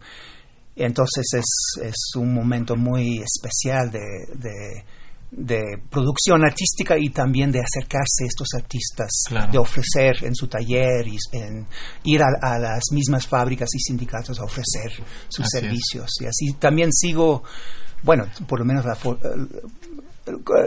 entonces 0.75 1.25
es, 1.33 1.83
es 1.83 1.95
un 2.15 2.33
momento 2.33 2.75
muy 2.75 3.19
especial 3.21 3.89
de, 3.91 3.99
de, 4.35 4.83
de 5.31 5.61
producción 5.89 6.43
artística 6.45 6.97
y 6.97 7.09
también 7.09 7.51
de 7.51 7.59
acercarse 7.61 8.23
a 8.23 8.27
estos 8.27 8.47
artistas, 8.55 9.09
Claro. 9.27 9.51
de 9.51 9.57
ofrecer 9.57 10.23
en 10.23 10.35
su 10.35 10.47
taller 10.47 11.07
y 11.07 11.17
en 11.33 11.65
ir 12.03 12.21
a, 12.21 12.27
a 12.41 12.59
las 12.59 12.83
mismas 12.91 13.25
fábricas 13.27 13.69
y 13.73 13.79
sindicatos 13.79 14.39
a 14.39 14.43
ofrecer 14.43 14.91
sus 15.29 15.45
Así 15.45 15.57
es. 15.57 15.61
servicios. 15.63 16.09
Y 16.21 16.25
así 16.25 16.53
también 16.59 16.91
sigo, 16.93 17.43
bueno, 18.03 18.25
por 18.47 18.59
lo 18.59 18.65
menos 18.65 18.85
la 18.85 18.95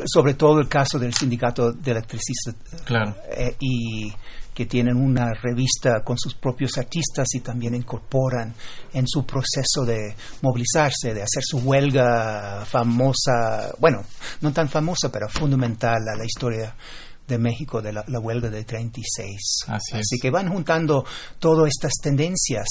sobre 0.07 0.35
todo 0.35 0.61
el 0.61 0.69
caso 0.69 0.99
del 0.99 1.13
sindicato 1.15 1.73
de 1.73 1.91
electricistas 1.91 2.55
Claro. 2.85 3.17
eh, 3.31 3.57
y 3.61 4.13
que 4.55 4.67
tienen 4.67 4.97
una 4.97 5.35
revista 5.35 6.03
con 6.03 6.19
sus 6.19 6.35
propios 6.35 6.77
artistas 6.79 7.29
y 7.35 7.41
también 7.41 7.75
incorporan 7.77 8.53
en 8.93 9.07
su 9.07 9.25
proceso 9.25 9.85
de 9.87 10.17
movilizarse, 10.43 11.15
de 11.15 11.23
hacer 11.23 11.43
su 11.45 11.59
huelga 11.59 12.65
famosa, 12.67 13.73
bueno, 13.79 14.03
no 14.41 14.53
tan 14.53 14.69
famosa, 14.69 15.13
pero 15.13 15.29
fundamental 15.29 15.99
a 16.13 16.17
la 16.17 16.25
historia 16.25 16.75
de 17.29 17.39
México, 17.39 17.81
de 17.81 17.93
la, 17.93 18.05
la 18.09 18.19
huelga 18.19 18.51
de 18.51 18.65
36. 18.65 19.37
Así 19.69 19.97
es. 19.97 20.09
que 20.21 20.31
van 20.31 20.49
juntando 20.49 21.05
todas 21.39 21.69
estas 21.69 21.93
tendencias, 22.03 22.67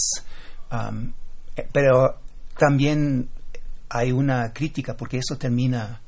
am, 0.69 1.13
eh, 1.56 1.67
pero 1.71 2.19
también 2.58 3.30
hay 3.89 4.12
una 4.12 4.52
crítica, 4.52 4.97
porque 4.97 5.19
eso 5.19 5.38
termina 5.38 6.02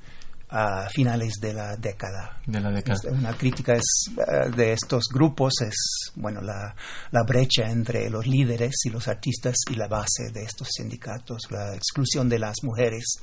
a 0.51 0.89
finales 0.89 1.35
de 1.39 1.53
la 1.53 1.75
década. 1.75 2.39
De 2.45 2.59
la 2.59 2.71
década. 2.71 2.99
Una 3.11 3.33
crítica 3.37 3.73
es, 3.73 4.09
eh, 4.17 4.49
de 4.55 4.73
estos 4.73 5.05
grupos 5.13 5.53
es 5.61 6.11
bueno 6.15 6.41
la, 6.41 6.75
la 7.11 7.23
brecha 7.23 7.69
entre 7.69 8.09
los 8.09 8.25
líderes 8.25 8.71
y 8.85 8.89
los 8.89 9.07
artistas 9.07 9.55
y 9.69 9.75
la 9.75 9.87
base 9.87 10.31
de 10.33 10.43
estos 10.43 10.67
sindicatos, 10.75 11.43
la 11.51 11.75
exclusión 11.75 12.27
de 12.29 12.39
las 12.39 12.55
mujeres 12.63 13.17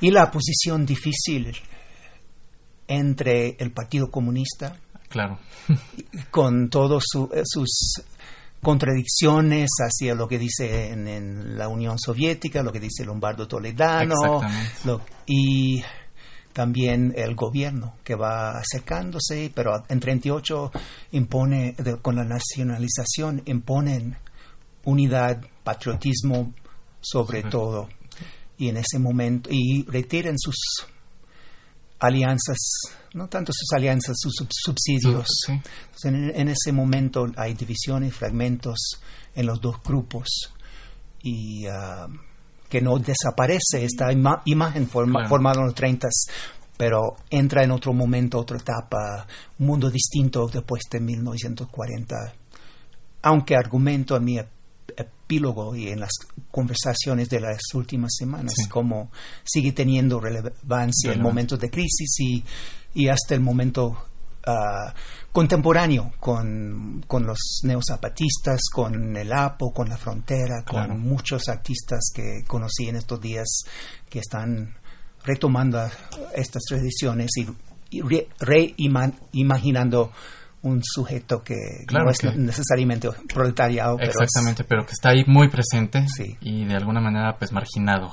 y 0.00 0.10
la 0.10 0.30
posición 0.30 0.86
difícil 0.86 1.54
entre 2.88 3.56
el 3.58 3.72
Partido 3.72 4.10
Comunista 4.10 4.76
Claro. 5.08 5.38
con 6.30 6.70
todas 6.70 7.04
sus 7.44 8.02
contradicciones 8.62 9.68
hacia 9.80 10.14
lo 10.14 10.26
que 10.28 10.38
dice 10.38 10.88
en, 10.90 11.06
en 11.08 11.58
la 11.58 11.68
Unión 11.68 11.98
Soviética, 11.98 12.62
lo 12.62 12.72
que 12.72 12.80
dice 12.80 13.04
Lombardo 13.04 13.46
Toledano, 13.46 14.14
Exactamente. 14.14 14.70
lo- 14.84 15.00
y 15.26 15.82
también 16.52 17.12
el 17.16 17.34
gobierno 17.34 17.94
que 18.04 18.14
va 18.14 18.58
acercándose, 18.58 19.50
pero 19.54 19.82
en 19.88 20.00
38 20.00 20.70
impone, 21.12 21.72
de- 21.78 21.98
con 21.98 22.16
la 22.16 22.24
nacionalización, 22.24 23.42
imponen 23.46 24.16
unidad, 24.84 25.40
patriotismo 25.64 26.52
sobre 27.00 27.42
todo. 27.44 27.88
Y 28.58 28.68
en 28.68 28.76
ese 28.76 28.98
momento, 28.98 29.48
y 29.52 29.84
retiran 29.88 30.38
sus 30.38 30.56
alianzas, 31.98 32.58
no 33.14 33.28
tanto 33.28 33.52
sus 33.52 33.72
alianzas, 33.76 34.16
sus 34.18 34.34
sub- 34.34 34.48
subsidios. 34.50 35.26
Sí. 35.46 35.52
Entonces, 35.52 36.04
en, 36.04 36.30
en 36.40 36.48
ese 36.48 36.72
momento 36.72 37.26
hay 37.36 37.54
divisiones, 37.54 38.14
fragmentos 38.14 39.00
en 39.34 39.46
los 39.46 39.60
dos 39.60 39.76
grupos 39.82 40.52
y 41.22 41.66
ah, 41.66 42.06
que 42.72 42.80
no 42.80 42.98
desaparece 42.98 43.84
esta 43.84 44.10
ima- 44.12 44.40
imagen 44.46 44.86
Claro. 44.86 45.28
formada 45.28 45.60
en 45.60 45.66
los 45.66 45.74
30 45.74 46.08
pero 46.78 47.16
entra 47.30 47.62
en 47.62 47.70
otro 47.70 47.92
momento, 47.92 48.38
otra 48.40 48.56
etapa, 48.56 49.26
un 49.58 49.66
mundo 49.66 49.90
distinto 49.90 50.48
después 50.48 50.80
de 50.90 51.00
1940. 51.00 52.16
Aunque 53.22 53.54
argumento 53.54 54.16
en 54.16 54.24
mi 54.24 54.38
ep- 54.38 54.48
epílogo 54.96 55.76
y 55.76 55.88
en 55.88 56.00
las 56.00 56.10
conversaciones 56.50 57.28
de 57.28 57.40
las 57.40 57.60
últimas 57.74 58.12
semanas, 58.18 58.54
Sí. 58.56 58.68
como 58.68 59.10
sigue 59.44 59.72
teniendo 59.72 60.18
relevancia 60.18 61.12
en 61.12 61.20
momentos 61.22 61.60
de 61.60 61.70
crisis 61.70 62.18
y, 62.18 62.42
y 62.94 63.08
hasta 63.08 63.34
el 63.34 63.40
momento 63.42 63.96
ah, 64.44 64.92
contemporáneo 65.32 66.12
con, 66.20 67.02
con 67.08 67.26
los 67.26 67.60
neozapatistas, 67.64 68.60
con 68.72 69.16
el 69.16 69.32
APO, 69.32 69.72
con 69.72 69.88
la 69.88 69.96
frontera, 69.96 70.62
Claro. 70.64 70.90
con 70.92 71.00
muchos 71.00 71.48
artistas 71.48 72.10
que 72.14 72.44
conocí 72.46 72.88
en 72.88 72.96
estos 72.96 73.20
días 73.20 73.64
que 74.10 74.18
están 74.18 74.74
retomando 75.24 75.80
estas 76.34 76.62
tradiciones 76.68 77.30
y, 77.36 77.46
y 77.96 78.02
re- 78.02 78.28
reimaginando 79.32 80.12
un 80.62 80.80
sujeto 80.84 81.42
que 81.42 81.56
Claro 81.86 82.04
no 82.06 82.10
es 82.12 82.18
que- 82.18 82.32
necesariamente 82.36 83.08
proletariado, 83.32 83.96
pero 83.96 84.10
es- 84.10 84.16
Exactamente, 84.16 84.64
pero 84.64 84.84
que 84.86 84.92
está 84.92 85.10
ahí 85.10 85.24
muy 85.26 85.48
presente 85.48 86.06
Sí. 86.08 86.36
y 86.40 86.64
de 86.66 86.74
alguna 86.76 87.00
manera 87.00 87.36
pues 87.38 87.52
marginado 87.52 88.12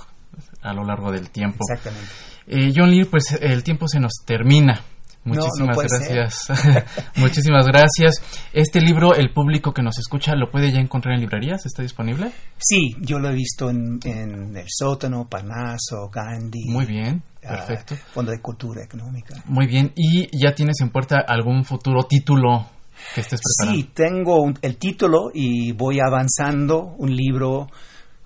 a 0.61 0.73
lo 0.73 0.83
largo 0.83 1.11
del 1.11 1.29
tiempo. 1.29 1.57
exactamente. 1.69 2.09
Eh, 2.47 2.73
John 2.75 2.89
Lee, 2.89 3.05
pues 3.05 3.31
el 3.39 3.63
tiempo 3.63 3.87
se 3.87 3.99
nos 3.99 4.13
termina. 4.25 4.81
No, 5.29 5.65
no 5.65 5.65
Muchísimas 5.73 5.77
gracias. 5.77 6.47
Muchísimas 7.15 7.65
gracias. 7.67 8.21
Este 8.53 8.81
libro, 8.81 9.15
el 9.15 9.31
público 9.31 9.73
que 9.73 9.81
nos 9.81 9.97
escucha, 9.97 10.35
¿lo 10.35 10.49
puede 10.51 10.71
ya 10.71 10.79
encontrar 10.79 11.15
en 11.15 11.21
librerías? 11.21 11.65
¿Está 11.65 11.81
disponible? 11.81 12.31
Sí, 12.57 12.95
yo 13.01 13.19
lo 13.19 13.29
he 13.29 13.33
visto 13.33 13.69
en, 13.69 13.99
en 14.03 14.55
El 14.57 14.65
Sótano, 14.67 15.27
Parnaso, 15.29 16.09
Gandhi. 16.11 16.69
Muy 16.69 16.85
bien, 16.85 17.23
ah, 17.43 17.49
perfecto. 17.65 17.95
Fondo 18.13 18.31
de 18.31 18.41
Cultura 18.41 18.83
Económica. 18.83 19.35
Muy 19.45 19.67
bien. 19.67 19.91
¿Y 19.95 20.27
ya 20.37 20.53
tienes 20.53 20.81
en 20.81 20.89
puerta 20.89 21.23
algún 21.27 21.63
futuro 21.65 22.03
título 22.03 22.67
que 23.15 23.21
estés 23.21 23.39
preparando? 23.41 23.81
Sí, 23.81 23.91
tengo 23.93 24.41
un- 24.41 24.57
el 24.61 24.77
título 24.77 25.29
y 25.33 25.71
voy 25.71 25.99
avanzando 25.99 26.95
un 26.97 27.15
libro, 27.15 27.67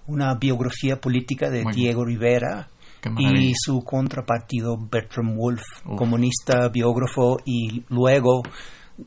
una 0.07 0.35
biografía 0.35 0.99
política 0.99 1.49
de 1.49 1.63
Muy 1.63 1.73
bien. 1.73 1.85
Diego 1.85 2.05
Rivera. 2.05 2.67
Y 3.17 3.53
su 3.55 3.81
contrapartido 3.83 4.77
Bertram 4.77 5.35
Wolf, 5.37 5.61
Uf. 5.85 5.97
comunista, 5.97 6.69
biógrafo 6.69 7.37
y 7.45 7.83
luego 7.89 8.41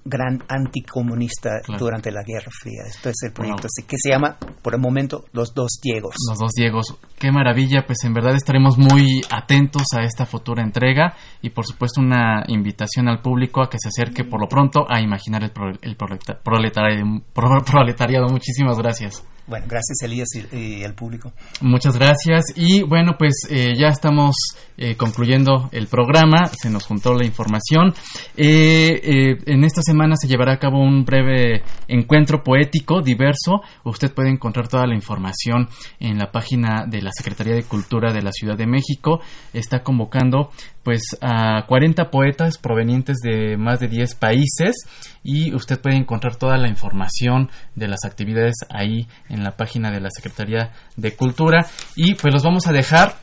gran 0.04 0.42
anticomunista 0.48 1.61
Claro. 1.64 1.78
durante 1.85 2.11
la 2.11 2.22
Guerra 2.26 2.50
Fría. 2.50 2.82
Esto 2.88 3.09
es 3.09 3.14
el 3.24 3.32
proyecto 3.32 3.68
Wow. 3.78 3.87
que 3.87 3.96
se 3.96 4.11
llama, 4.11 4.37
por 4.62 4.74
el 4.74 4.80
momento, 4.80 5.24
Los 5.32 5.54
Dos 5.54 5.78
Diegos. 5.80 6.14
Los 6.28 6.38
dos 6.38 6.50
Diegos. 6.56 6.96
Qué 7.18 7.30
maravilla, 7.30 7.85
pues 7.87 7.98
en 8.04 8.12
verdad 8.12 8.35
estaremos 8.35 8.76
muy 8.76 9.22
atentos 9.30 9.82
a 9.96 10.02
esta 10.02 10.26
futura 10.26 10.62
entrega 10.64 11.14
y 11.40 11.50
por 11.50 11.64
supuesto 11.66 12.00
una 12.00 12.42
invitación 12.48 13.09
al 13.09 13.22
público 13.22 13.62
a 13.62 13.70
que 13.70 13.78
se 13.80 13.88
acerque 13.88 14.24
por 14.24 14.40
lo 14.40 14.48
pronto 14.48 14.87
a 14.90 15.00
imaginar 15.00 15.44
el, 15.44 15.50
pro- 15.52 15.78
el 15.80 15.96
proleta- 15.96 16.42
proletari- 16.42 17.22
pro- 17.32 17.62
proletariado. 17.64 18.26
Muchísimas 18.28 18.76
gracias. 18.78 19.24
Bueno, 19.46 19.66
gracias 19.68 20.02
Elías 20.02 20.28
y, 20.52 20.82
el 20.82 20.94
público. 20.94 21.32
Muchas 21.61 21.96
gracias 21.96 22.46
y 22.56 22.82
bueno 22.82 23.16
pues 23.16 23.46
eh, 23.48 23.74
ya 23.76 23.88
estamos 23.88 24.35
eh, 24.78 24.94
concluyendo 24.96 25.70
el 25.72 25.87
programa, 25.87 26.48
se 26.48 26.68
nos 26.68 26.85
juntó 26.85 27.14
la 27.14 27.24
información. 27.24 27.94
Eh, 28.37 29.00
eh, 29.02 29.38
en 29.46 29.64
esta 29.64 29.80
semana 29.82 30.16
se 30.16 30.28
llevará 30.28 30.52
a 30.52 30.59
cabo 30.59 30.82
un 30.82 31.04
breve 31.04 31.62
encuentro 31.88 32.42
poético 32.42 33.00
diverso. 33.00 33.62
Usted 33.85 34.12
puede 34.12 34.28
encontrar 34.30 34.68
toda 34.68 34.87
la 34.87 34.94
información 34.94 35.68
en 35.98 36.18
la 36.18 36.30
página 36.30 36.85
de 36.87 37.00
la 37.00 37.11
Secretaría 37.12 37.54
de 37.54 37.62
Cultura 37.62 38.12
de 38.12 38.20
la 38.20 38.32
Ciudad 38.32 38.56
de 38.56 38.66
México. 38.66 39.20
Está 39.54 39.82
convocando 39.82 40.50
pues 40.87 41.18
a 41.20 41.66
40 41.66 42.12
poetas 42.12 42.59
provenientes 42.59 43.16
de 43.16 43.57
más 43.57 43.81
de 43.81 43.88
10 43.88 44.14
países 44.14 44.87
y 45.25 45.53
usted 45.53 45.81
puede 45.81 45.96
encontrar 45.96 46.37
toda 46.37 46.57
la 46.59 46.68
información 46.68 47.51
de 47.75 47.88
las 47.88 48.05
actividades 48.05 48.55
ahí 48.70 49.09
en 49.29 49.42
la 49.42 49.57
página 49.57 49.90
de 49.90 50.01
la 50.01 50.11
Secretaría 50.14 50.70
de 50.94 51.16
Cultura 51.16 51.66
y 51.96 52.14
pues 52.14 52.33
los 52.33 52.44
vamos 52.44 52.68
a 52.68 52.72
dejar 52.72 53.16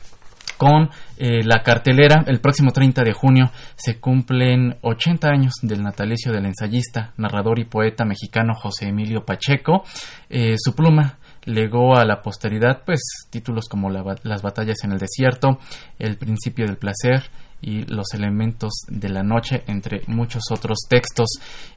con 0.58 0.90
eh, 1.16 1.42
la 1.42 1.62
cartelera. 1.62 2.22
El 2.26 2.40
próximo 2.40 2.70
30 2.70 3.02
de 3.02 3.14
junio 3.14 3.50
se 3.76 3.98
cumplen 3.98 4.76
80 4.82 5.26
años 5.26 5.54
del 5.62 5.82
natalicio 5.82 6.32
del 6.32 6.44
ensayista, 6.44 7.14
narrador 7.16 7.58
y 7.60 7.64
poeta 7.64 8.04
mexicano 8.04 8.52
José 8.54 8.88
Emilio 8.88 9.24
Pacheco. 9.24 9.84
Eh, 10.28 10.56
su 10.58 10.74
pluma 10.74 11.16
legó 11.44 11.96
a 11.96 12.04
la 12.04 12.22
posteridad 12.22 12.82
pues 12.84 13.00
títulos 13.30 13.68
como 13.68 13.90
Las 13.90 14.42
batallas 14.42 14.84
en 14.84 14.92
el 14.92 14.98
desierto, 14.98 15.58
El 15.98 16.16
principio 16.16 16.66
del 16.66 16.76
placer 16.76 17.30
y 17.60 17.82
Los 17.86 18.12
elementos 18.12 18.72
de 18.88 19.08
la 19.08 19.22
noche, 19.22 19.64
entre 19.66 20.02
muchos 20.06 20.42
otros 20.50 20.80
textos. 20.88 21.28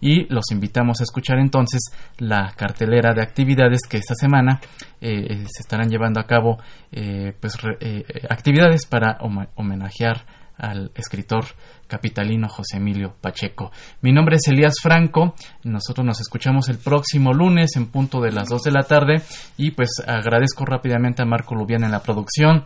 Y 0.01 0.25
los 0.33 0.51
invitamos 0.51 0.99
a 0.99 1.03
escuchar 1.03 1.39
entonces 1.39 1.79
la 2.17 2.53
cartelera 2.55 3.13
de 3.13 3.21
actividades 3.21 3.81
que 3.89 3.97
esta 3.97 4.15
semana 4.15 4.59
eh, 4.99 5.45
se 5.47 5.61
estarán 5.61 5.89
llevando 5.89 6.19
a 6.19 6.27
cabo, 6.27 6.57
eh, 6.91 7.33
pues 7.39 7.57
eh, 7.79 8.03
actividades 8.29 8.85
para 8.85 9.17
homenajear 9.55 10.25
al 10.57 10.91
escritor 10.95 11.45
capitalino 11.87 12.49
José 12.49 12.77
Emilio 12.77 13.15
Pacheco. 13.21 13.71
Mi 14.01 14.11
nombre 14.11 14.37
es 14.37 14.47
Elías 14.47 14.75
Franco, 14.81 15.35
nosotros 15.63 16.05
nos 16.05 16.19
escuchamos 16.19 16.69
el 16.69 16.77
próximo 16.77 17.33
lunes 17.33 17.75
en 17.75 17.87
punto 17.87 18.21
de 18.21 18.31
las 18.31 18.49
2 18.49 18.63
de 18.63 18.71
la 18.71 18.83
tarde 18.83 19.21
y 19.57 19.71
pues 19.71 19.89
agradezco 20.05 20.65
rápidamente 20.65 21.21
a 21.21 21.25
Marco 21.25 21.55
Lubián 21.55 21.83
en 21.83 21.91
la 21.91 22.01
producción 22.01 22.65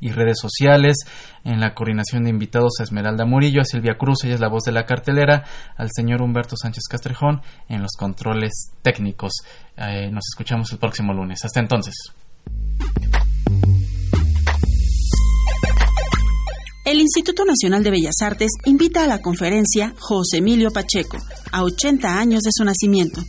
y 0.00 0.10
redes 0.10 0.38
sociales, 0.38 0.96
en 1.44 1.60
la 1.60 1.74
coordinación 1.74 2.24
de 2.24 2.30
invitados 2.30 2.74
a 2.78 2.84
Esmeralda 2.84 3.24
Murillo, 3.24 3.60
a 3.60 3.64
Silvia 3.64 3.96
Cruz, 3.98 4.24
ella 4.24 4.34
es 4.34 4.40
la 4.40 4.48
voz 4.48 4.64
de 4.64 4.72
la 4.72 4.86
cartelera, 4.86 5.44
al 5.76 5.88
señor 5.92 6.22
Humberto 6.22 6.56
Sánchez 6.56 6.84
Castrejón 6.88 7.42
en 7.68 7.82
los 7.82 7.92
controles 7.98 8.72
técnicos. 8.82 9.32
Eh, 9.76 10.10
nos 10.10 10.24
escuchamos 10.28 10.72
el 10.72 10.78
próximo 10.78 11.12
lunes. 11.12 11.44
Hasta 11.44 11.60
entonces. 11.60 11.94
El 16.88 17.00
Instituto 17.00 17.44
Nacional 17.44 17.84
de 17.84 17.90
Bellas 17.90 18.22
Artes 18.22 18.50
invita 18.64 19.04
a 19.04 19.06
la 19.06 19.20
conferencia 19.20 19.92
José 19.98 20.38
Emilio 20.38 20.70
Pacheco, 20.70 21.18
a 21.52 21.62
80 21.62 22.18
años 22.18 22.40
de 22.40 22.50
su 22.50 22.64
nacimiento. 22.64 23.20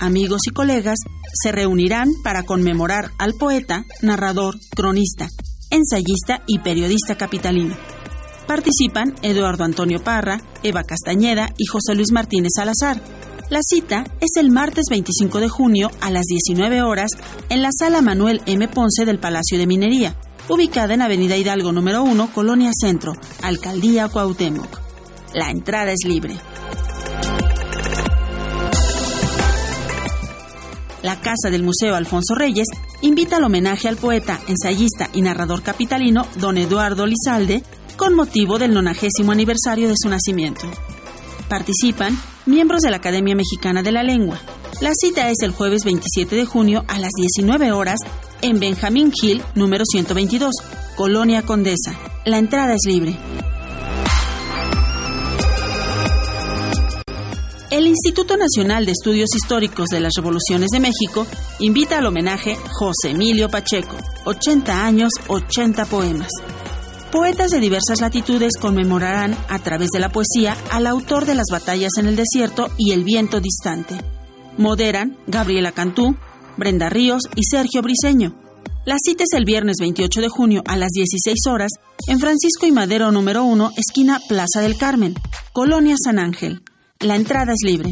Amigos 0.00 0.40
y 0.48 0.50
colegas 0.50 0.98
se 1.32 1.52
reunirán 1.52 2.08
para 2.24 2.42
conmemorar 2.42 3.12
al 3.20 3.34
poeta, 3.34 3.84
narrador, 4.02 4.56
cronista, 4.74 5.28
ensayista 5.70 6.42
y 6.48 6.58
periodista 6.58 7.16
capitalino. 7.16 7.76
Participan 8.48 9.14
Eduardo 9.22 9.62
Antonio 9.62 10.02
Parra, 10.02 10.42
Eva 10.64 10.82
Castañeda 10.82 11.50
y 11.56 11.66
José 11.66 11.94
Luis 11.94 12.10
Martínez 12.10 12.50
Salazar. 12.56 13.00
La 13.48 13.60
cita 13.62 14.02
es 14.18 14.30
el 14.40 14.50
martes 14.50 14.86
25 14.90 15.38
de 15.38 15.48
junio 15.48 15.88
a 16.00 16.10
las 16.10 16.24
19 16.24 16.82
horas 16.82 17.12
en 17.48 17.62
la 17.62 17.70
sala 17.78 18.00
Manuel 18.02 18.42
M. 18.46 18.66
Ponce 18.66 19.04
del 19.04 19.20
Palacio 19.20 19.56
de 19.56 19.68
Minería 19.68 20.16
ubicada 20.48 20.94
en 20.94 21.02
Avenida 21.02 21.36
Hidalgo 21.36 21.72
número 21.72 22.02
1, 22.02 22.30
Colonia 22.32 22.70
Centro, 22.78 23.12
Alcaldía 23.42 24.08
Cuauhtémoc. 24.08 24.80
La 25.34 25.50
entrada 25.50 25.92
es 25.92 26.06
libre. 26.06 26.36
La 31.02 31.20
Casa 31.20 31.50
del 31.50 31.62
Museo 31.62 31.94
Alfonso 31.96 32.34
Reyes 32.34 32.68
invita 33.02 33.36
al 33.36 33.44
homenaje 33.44 33.88
al 33.88 33.96
poeta, 33.96 34.40
ensayista 34.48 35.10
y 35.12 35.20
narrador 35.20 35.62
capitalino 35.62 36.26
don 36.36 36.56
Eduardo 36.56 37.06
Lizalde 37.06 37.62
con 37.96 38.14
motivo 38.14 38.58
del 38.58 38.72
90 38.72 39.30
aniversario 39.30 39.88
de 39.88 39.94
su 39.96 40.08
nacimiento. 40.08 40.66
Participan 41.48 42.18
miembros 42.46 42.82
de 42.82 42.90
la 42.90 42.96
Academia 42.96 43.34
Mexicana 43.34 43.82
de 43.82 43.92
la 43.92 44.02
Lengua. 44.02 44.40
La 44.80 44.92
cita 44.94 45.28
es 45.30 45.42
el 45.42 45.52
jueves 45.52 45.84
27 45.84 46.34
de 46.34 46.46
junio 46.46 46.84
a 46.88 46.98
las 46.98 47.12
19 47.12 47.72
horas 47.72 48.00
en 48.44 48.60
Benjamín 48.60 49.10
Hill, 49.10 49.42
número 49.54 49.84
122, 49.90 50.52
Colonia 50.96 51.40
Condesa. 51.40 51.98
La 52.26 52.36
entrada 52.36 52.74
es 52.74 52.82
libre. 52.86 53.16
El 57.70 57.86
Instituto 57.86 58.36
Nacional 58.36 58.84
de 58.84 58.92
Estudios 58.92 59.30
Históricos 59.34 59.88
de 59.88 60.00
las 60.00 60.12
Revoluciones 60.14 60.68
de 60.70 60.80
México 60.80 61.26
invita 61.58 61.96
al 61.96 62.06
homenaje 62.06 62.58
José 62.70 63.12
Emilio 63.12 63.48
Pacheco, 63.48 63.96
80 64.26 64.84
años, 64.84 65.12
80 65.26 65.86
poemas. 65.86 66.28
Poetas 67.10 67.50
de 67.50 67.60
diversas 67.60 68.02
latitudes 68.02 68.58
conmemorarán 68.60 69.34
a 69.48 69.58
través 69.60 69.88
de 69.88 70.00
la 70.00 70.10
poesía 70.10 70.54
al 70.70 70.86
autor 70.86 71.24
de 71.24 71.34
las 71.34 71.46
batallas 71.50 71.92
en 71.98 72.08
el 72.08 72.16
desierto 72.16 72.68
y 72.76 72.92
el 72.92 73.04
viento 73.04 73.40
distante. 73.40 73.98
Moderan 74.58 75.16
Gabriela 75.26 75.72
Cantú, 75.72 76.14
Brenda 76.56 76.88
Ríos 76.88 77.22
y 77.34 77.44
Sergio 77.44 77.82
Briseño. 77.82 78.34
La 78.84 78.96
cita 79.02 79.24
es 79.24 79.32
el 79.32 79.44
viernes 79.44 79.76
28 79.80 80.20
de 80.20 80.28
junio 80.28 80.62
a 80.66 80.76
las 80.76 80.90
16 80.90 81.46
horas 81.48 81.70
en 82.06 82.20
Francisco 82.20 82.66
y 82.66 82.72
Madero 82.72 83.10
número 83.10 83.44
1, 83.44 83.70
esquina 83.76 84.20
Plaza 84.28 84.60
del 84.60 84.76
Carmen, 84.76 85.14
Colonia 85.52 85.96
San 86.02 86.18
Ángel. 86.18 86.62
La 87.00 87.16
entrada 87.16 87.52
es 87.52 87.62
libre. 87.64 87.90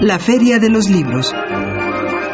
La 0.00 0.18
Feria 0.18 0.58
de 0.58 0.70
los 0.70 0.88
Libros 0.88 1.32